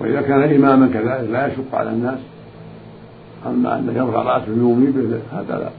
وإذا 0.00 0.22
كان 0.22 0.42
إماما 0.42 0.86
كذلك 0.86 1.30
لا 1.30 1.46
يشق 1.46 1.74
على 1.74 1.90
الناس. 1.90 2.18
أما 3.46 3.78
أن 3.78 3.94
يرفع 3.96 4.22
رأسه 4.22 4.48
يومي 4.48 4.86
به 4.86 5.20
هذا 5.32 5.58
لا. 5.58 5.70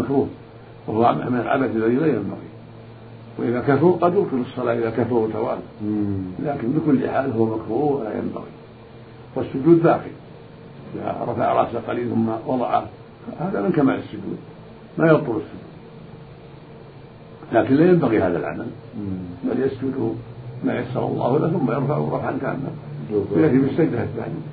مكروه. 0.00 0.28
وهو 0.86 1.14
من 1.14 1.40
العبث 1.40 1.76
الذي 1.76 1.94
لا 1.94 2.06
ينبغي. 2.06 2.48
وإذا 3.38 3.60
كفروا 3.60 3.96
قد 3.96 4.14
يبطل 4.14 4.42
الصلاة 4.50 4.74
إذا 4.74 4.90
كفروا 4.90 5.28
توالوا 5.32 5.62
لكن 6.44 6.68
بكل 6.72 7.10
حال 7.10 7.32
هو 7.32 7.44
مكروه 7.44 8.00
ولا 8.00 8.18
ينبغي. 8.18 8.52
والسجود 9.36 9.82
باقي. 9.82 10.10
إذا 10.94 11.16
رفع 11.28 11.52
رأسه 11.52 11.80
قليل 11.88 12.10
ثم 12.10 12.28
وضعه 12.46 12.84
هذا 13.38 13.62
من 13.62 13.72
كمال 13.72 13.98
السجود. 13.98 14.38
ما 14.98 15.08
يبطل 15.08 15.30
السجود. 15.30 15.64
لكن 17.52 17.74
لا 17.74 17.90
ينبغي 17.90 18.22
هذا 18.22 18.38
العمل. 18.38 18.66
بل 19.44 19.60
يسجد 19.62 20.14
ما 20.64 20.78
يسر 20.78 21.06
الله 21.06 21.38
له 21.38 21.48
ثم 21.50 21.70
يرفع 21.70 21.98
رفعا 21.98 22.38
تاما 22.40 22.70
ويأتي 23.32 23.58
بالسجدة 23.58 24.02
الثانية 24.02 24.44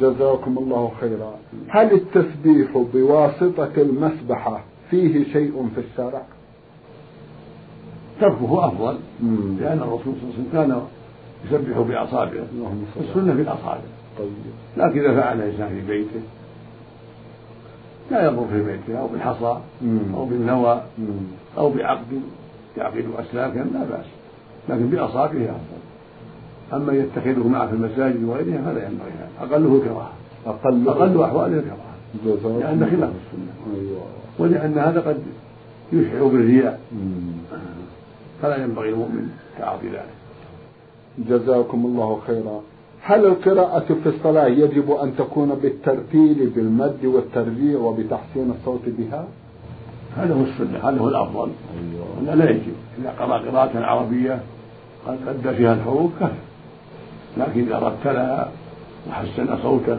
جزاكم 0.00 0.58
الله 0.58 0.92
خيرا. 1.00 1.34
هل 1.68 1.92
التسبيح 1.92 2.84
بواسطة 2.94 3.70
المسبحة 3.76 4.64
فيه 4.90 5.32
شيء 5.32 5.68
في 5.74 5.80
الشرع؟ 5.80 6.22
تركه 8.20 8.66
أفضل. 8.66 8.98
لأن 9.60 9.78
الرسول 9.78 10.14
صلى 10.14 10.22
الله 10.22 10.34
عليه 10.34 10.34
وسلم 10.34 10.48
كان 10.52 10.82
يسبح 11.46 11.78
بأصابعه 11.78 12.46
السنة 13.00 13.34
في 13.34 13.42
الأصابع 13.42 13.80
طيب. 14.18 14.28
لكن 14.76 15.00
إذا 15.00 15.20
فعل 15.20 15.38
الإنسان 15.38 15.68
في 15.68 15.86
بيته 15.86 16.20
لا 18.10 18.24
يضر 18.24 18.46
في 18.50 18.62
بيته 18.62 19.00
أو 19.00 19.06
بالحصى 19.06 19.58
أو 20.14 20.24
بالنوى 20.24 20.82
أو 21.58 21.70
بعقد 21.70 22.20
يعقد 22.76 23.04
أسلاكا 23.18 23.58
لا 23.58 23.84
بأس 23.90 24.06
لكن 24.68 24.86
بأصابعه 24.86 25.42
أفضل. 25.42 25.80
أما 26.72 26.92
يتخذه 26.92 27.48
معه 27.48 27.66
في 27.66 27.72
المساجد 27.72 28.24
وغيرها 28.24 28.62
فلا 28.62 28.88
ينبغي 28.88 29.10
هذا 29.18 29.28
أقله 29.40 29.80
كراهة 29.84 30.12
أقل 30.46 30.88
أقل 30.88 31.22
أحواله 31.22 31.60
كراهة 31.60 32.58
لأن 32.58 32.88
خلاف 32.90 33.10
السنة. 33.10 33.80
أيوة. 33.80 34.02
ولأن 34.38 34.78
هذا 34.78 35.00
قد 35.00 35.22
يشعر 35.92 36.24
بالرياء. 36.24 36.80
فلا 38.42 38.56
ينبغي 38.64 38.88
المؤمن 38.88 39.30
تعاطي 39.58 39.86
ذلك. 39.86 40.14
جزاكم 41.18 41.86
الله 41.86 42.20
خيرا. 42.26 42.60
هل 43.02 43.26
القراءة 43.26 43.96
في 44.02 44.08
الصلاة 44.08 44.46
يجب 44.46 44.90
أن 44.90 45.16
تكون 45.16 45.54
بالترتيل 45.62 46.52
بالمد 46.56 47.04
والترجيع 47.04 47.78
وبتحسين 47.78 48.54
الصوت 48.60 48.80
بها؟ 48.86 49.24
هذا 50.16 50.34
هو 50.34 50.40
السنة 50.40 50.88
هذا 50.88 51.00
هو 51.00 51.08
الأفضل. 51.08 51.50
أيوة. 52.26 52.34
لا 52.34 52.50
يجب. 52.50 52.74
إذا 52.98 53.10
قرأ 53.18 53.38
قراءة 53.38 53.78
عربية 53.78 54.40
قد 55.06 55.18
أدى 55.28 55.56
فيها 55.56 55.74
الحروف 55.74 56.10
كفى. 56.20 56.32
لكن 57.36 57.60
إذا 57.60 57.78
رتلها 57.78 58.50
وحسن 59.10 59.62
صوته 59.62 59.98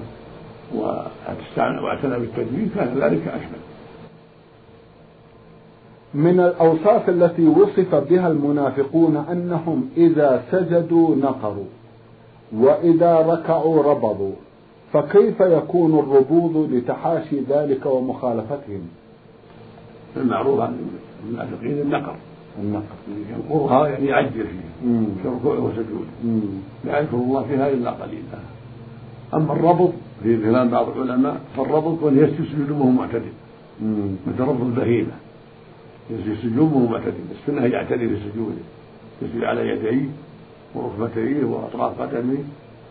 واعتنى 0.76 2.20
بالتجويد 2.20 2.70
كان 2.76 3.00
ذلك 3.00 3.28
أشمل. 3.28 3.62
من 6.14 6.40
الأوصاف 6.40 7.10
التي 7.10 7.48
وصف 7.48 7.96
بها 7.96 8.28
المنافقون 8.28 9.26
أنهم 9.32 9.90
إذا 9.98 10.44
سجدوا 10.52 11.16
نقروا. 11.16 11.66
وإذا 12.56 13.16
ركعوا 13.16 13.84
ربضوا. 13.84 14.34
فكيف 14.94 15.40
يكون 15.40 16.00
الربوض 16.00 16.70
لتحاشي 16.72 17.40
ذلك 17.50 17.86
ومخالفتهم؟ 17.86 18.82
المعروف 20.18 20.60
عن 20.60 20.78
المنافقين 21.26 21.72
النقر. 21.72 22.16
النقر. 22.60 22.84
ينقرها 23.30 23.88
يعني 23.88 24.06
يعجل 24.06 24.32
فيها. 24.32 25.02
في 25.24 25.28
ركوعه 25.28 25.60
وسجوده 25.60 26.42
لا 26.86 27.00
يذكر 27.00 27.18
الله 27.18 27.44
فيها 27.44 27.70
إلا. 27.70 27.92
قليلا 27.92 28.40
أما 29.34 29.54
الربط 29.54 29.92
في 30.24 30.38
كلام 30.44 30.70
بعض 30.70 30.98
العلماء 30.98 31.42
فالربط 31.58 32.04
أن 32.04 32.18
يسجد 32.18 32.72
وهو 32.72 32.90
معتدل. 32.90 33.32
مثل 34.28 34.40
ربط 34.40 34.62
البهيمة. 34.62 35.12
يسجد 36.10 36.58
وهو 36.58 36.80
معتدل. 36.80 37.14
السنة 37.42 37.66
يعتدل 37.66 38.10
في 38.10 38.16
سجوده. 38.16 38.64
يسجد 39.22 39.44
على 39.44 39.70
يديه 39.70 40.06
وركبتيه 40.76 41.46
وأطراف 41.46 42.02
قدميه 42.02 42.44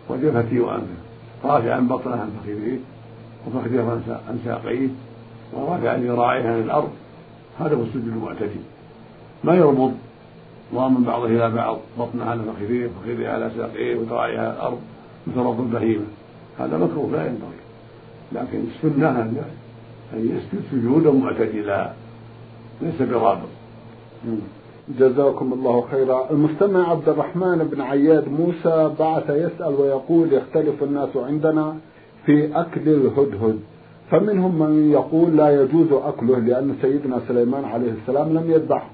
وجبهته 0.08 0.60
وأنفه. 0.60 1.00
رافعا 1.44 1.80
بطنه 1.80 2.12
عن 2.12 2.30
فخذيه 2.40 2.78
وفخذه 3.46 4.02
عن 4.28 4.38
ساقيه 4.44 4.88
ورافعا 5.52 5.96
ذراعيه 5.96 6.48
عن 6.48 6.60
الأرض. 6.60 6.90
هذا 7.58 7.74
هو 7.74 7.82
السجود 7.82 8.08
المعتدل 8.08 8.60
ما 9.44 9.54
يربط 9.54 9.92
ضامن 10.74 11.04
بعضه 11.04 11.26
إلى 11.26 11.50
بعض 11.50 11.78
بطنه 11.98 12.24
على 12.24 12.42
فخذيه 12.42 12.86
وفخذيه 12.86 13.28
على 13.28 13.50
ساقيه 13.56 13.96
وذراعيه 13.96 14.38
على 14.38 14.50
الأرض 14.50 14.78
مثل 15.26 15.38
ربط 15.38 15.60
البهيمه 15.60 16.04
هذا 16.58 16.78
مكروه 16.78 17.10
لا 17.12 17.26
ينبغي. 17.26 17.60
لكن 18.32 18.64
السنة 18.74 19.08
أن 19.10 19.42
يسجد 20.14 20.62
سجودا 20.70 21.10
معتدلا 21.10 21.92
ليس 22.82 23.02
برابط. 23.02 23.48
جزاكم 24.98 25.52
الله 25.52 25.84
خيرا. 25.90 26.30
المستمع 26.30 26.90
عبد 26.90 27.08
الرحمن 27.08 27.68
بن 27.72 27.80
عياد 27.80 28.28
موسى 28.28 28.90
بعث 28.98 29.30
يسأل 29.30 29.74
ويقول 29.74 30.32
يختلف 30.32 30.82
الناس 30.82 31.16
عندنا 31.16 31.76
في 32.26 32.60
أكل 32.60 32.88
الهدهد. 32.88 33.58
فمنهم 34.10 34.58
من 34.58 34.90
يقول 34.92 35.36
لا 35.36 35.62
يجوز 35.62 35.92
أكله 35.92 36.38
لأن 36.38 36.74
سيدنا 36.82 37.20
سليمان 37.28 37.64
عليه 37.64 37.92
السلام 38.02 38.28
لم 38.28 38.50
يذبحه 38.50 38.90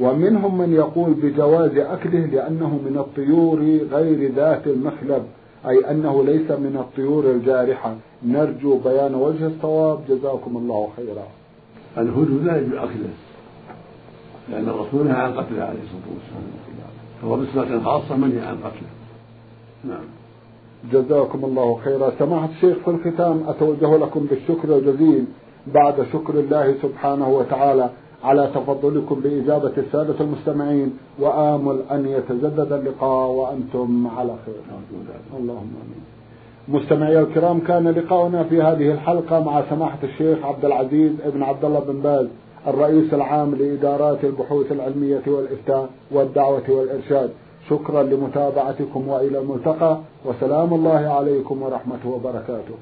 ومنهم 0.00 0.58
من 0.58 0.72
يقول 0.72 1.10
بجواز 1.10 1.76
أكله 1.76 2.26
لأنه 2.26 2.68
من 2.68 2.96
الطيور 2.98 3.58
غير 3.92 4.32
ذات 4.32 4.66
المخلب 4.66 5.22
أي 5.68 5.90
أنه 5.90 6.24
ليس 6.24 6.50
من 6.50 6.76
الطيور 6.76 7.24
الجارحة. 7.24 7.96
نرجو 8.26 8.78
بيان 8.78 9.14
وجه 9.14 9.46
الصواب. 9.46 9.98
جزاكم 10.08 10.56
الله 10.56 10.88
خيرا. 10.96 11.26
الهدهد 11.98 12.44
لا 12.46 12.56
يجوز 12.56 12.74
أكله. 12.74 13.27
لأن 14.50 14.68
الرسول 14.68 15.06
نهى 15.06 15.16
عن 15.16 15.32
قتله 15.32 15.62
عليه 15.62 15.78
الصلاة 15.82 16.08
والسلام. 16.14 16.58
فهو 17.22 17.36
بصفة 17.36 17.84
خاصة 17.84 18.16
منهي 18.16 18.46
عن 18.46 18.56
قتله. 18.56 18.88
نعم. 19.84 20.04
جزاكم 20.92 21.44
الله 21.44 21.78
خيرا. 21.84 22.12
سماحة 22.18 22.48
الشيخ 22.56 22.76
في 22.84 22.90
الختام 22.90 23.44
أتوجه 23.48 23.96
لكم 23.96 24.26
بالشكر 24.30 24.76
الجزيل 24.76 25.24
بعد 25.74 26.06
شكر 26.12 26.34
الله 26.34 26.74
سبحانه 26.82 27.28
وتعالى 27.28 27.90
على 28.24 28.50
تفضلكم 28.54 29.20
بإجابة 29.20 29.72
السادة 29.78 30.20
المستمعين 30.20 30.98
وآمل 31.18 31.82
أن 31.90 32.06
يتجدد 32.06 32.72
اللقاء 32.72 33.30
وأنتم 33.30 34.08
على 34.16 34.34
خير. 34.46 34.54
اللهم 35.38 35.72
آمين. 35.82 36.02
مستمعي 36.68 37.20
الكرام 37.20 37.60
كان 37.60 37.88
لقاؤنا 37.88 38.44
في 38.44 38.62
هذه 38.62 38.92
الحلقة 38.92 39.44
مع 39.44 39.62
سماحة 39.70 39.98
الشيخ 40.02 40.44
عبد 40.44 40.64
العزيز 40.64 41.12
ابن 41.24 41.42
عبد 41.42 41.64
الله 41.64 41.80
بن 41.80 42.00
باز. 42.00 42.26
الرئيس 42.66 43.14
العام 43.14 43.54
لإدارات 43.54 44.24
البحوث 44.24 44.72
العلمية 44.72 45.22
والإفتاء 45.26 45.90
والدعوة 46.10 46.62
والإرشاد. 46.68 47.30
شكرا 47.70 48.02
لمتابعتكم 48.02 49.08
وإلى 49.08 49.38
الملتقى 49.38 49.98
وسلام 50.24 50.74
الله 50.74 51.08
عليكم 51.08 51.62
ورحمته 51.62 52.08
وبركاته. 52.08 52.74